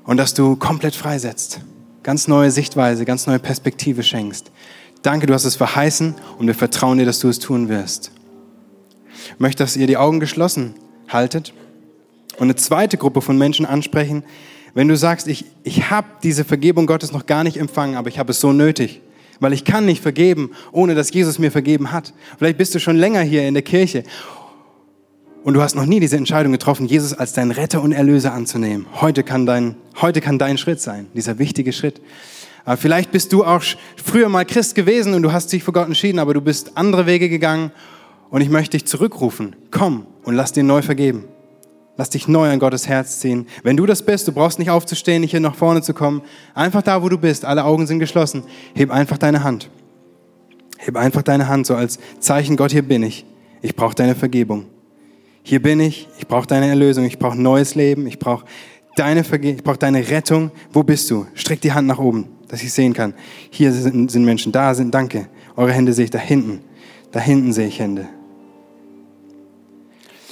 [0.05, 1.61] Und dass du komplett freisetzt
[2.07, 4.49] ganz neue Sichtweise, ganz neue Perspektive schenkst.
[5.01, 8.11] Danke, du hast es verheißen und wir vertrauen dir, dass du es tun wirst.
[9.33, 10.73] Ich möchte, dass ihr die Augen geschlossen
[11.09, 11.53] haltet
[12.37, 14.23] und eine zweite Gruppe von Menschen ansprechen.
[14.73, 18.19] Wenn du sagst, ich, ich habe diese Vergebung Gottes noch gar nicht empfangen, aber ich
[18.19, 19.01] habe es so nötig,
[19.39, 22.13] weil ich kann nicht vergeben, ohne dass Jesus mir vergeben hat.
[22.37, 24.03] Vielleicht bist du schon länger hier in der Kirche
[25.43, 28.85] und du hast noch nie diese Entscheidung getroffen, Jesus als deinen Retter und Erlöser anzunehmen.
[28.99, 32.01] Heute kann dein, heute kann dein Schritt sein, dieser wichtige Schritt.
[32.65, 33.63] Aber vielleicht bist du auch
[34.03, 37.05] früher mal Christ gewesen und du hast dich für Gott entschieden, aber du bist andere
[37.05, 37.71] Wege gegangen
[38.29, 39.55] und ich möchte dich zurückrufen.
[39.71, 41.23] Komm und lass dir neu vergeben.
[41.97, 43.47] Lass dich neu an Gottes Herz ziehen.
[43.63, 46.21] Wenn du das bist, du brauchst nicht aufzustehen, nicht hier nach vorne zu kommen.
[46.53, 48.43] Einfach da, wo du bist, alle Augen sind geschlossen.
[48.75, 49.69] Heb einfach deine Hand.
[50.77, 53.25] Heb einfach deine Hand, so als Zeichen, Gott, hier bin ich.
[53.61, 54.67] Ich brauche deine Vergebung
[55.47, 58.45] hier bin ich, ich brauche deine Erlösung, ich brauche neues Leben, ich brauche
[58.97, 60.51] deine Verge ich brauche deine Rettung.
[60.73, 61.25] Wo bist du?
[61.35, 63.13] Streck die Hand nach oben, dass ich sehen kann.
[63.49, 65.29] Hier sind, sind Menschen, da sind, danke.
[65.55, 66.59] Eure Hände sehe ich da hinten.
[67.13, 68.09] Da hinten sehe ich Hände.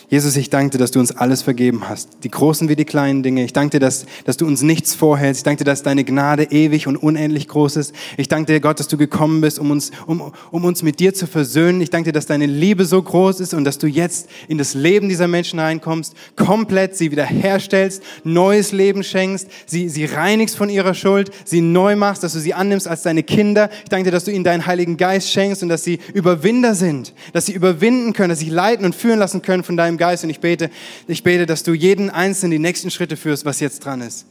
[0.08, 2.10] Jesus, ich danke dir, dass du uns alles vergeben hast.
[2.24, 3.44] Die großen wie die kleinen Dinge.
[3.44, 5.40] Ich danke dir, dass, dass du uns nichts vorhältst.
[5.40, 7.94] Ich danke dir, dass deine Gnade ewig und unendlich groß ist.
[8.16, 11.16] Ich danke dir, Gott, dass du gekommen bist, um uns, um, um uns mit dir
[11.16, 11.82] zu versöhnen.
[11.82, 14.76] Ich danke dir, dass deine Liebe so groß ist und dass du jetzt in das
[14.76, 20.94] Leben dieser Menschen reinkommst, komplett sie wiederherstellst, neues Leben schenkst, sie, sie reinigst von ihrer
[20.94, 23.72] Schuld, sie neu machst, dass du sie annimmst als deine Kinder.
[23.84, 27.14] Ich danke dir, dass du ihnen deinen Heiligen Geist schenkst und dass sie Überwinder sind,
[27.34, 30.24] dass sie überwinden können, dass sie leiten und führen lassen können von deinem Geist.
[30.24, 30.70] Und ich bete,
[31.08, 34.26] ich bete, dass du jeden Einzelnen die nächsten Schritte führst, was jetzt dran ist.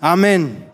[0.00, 0.62] Amen.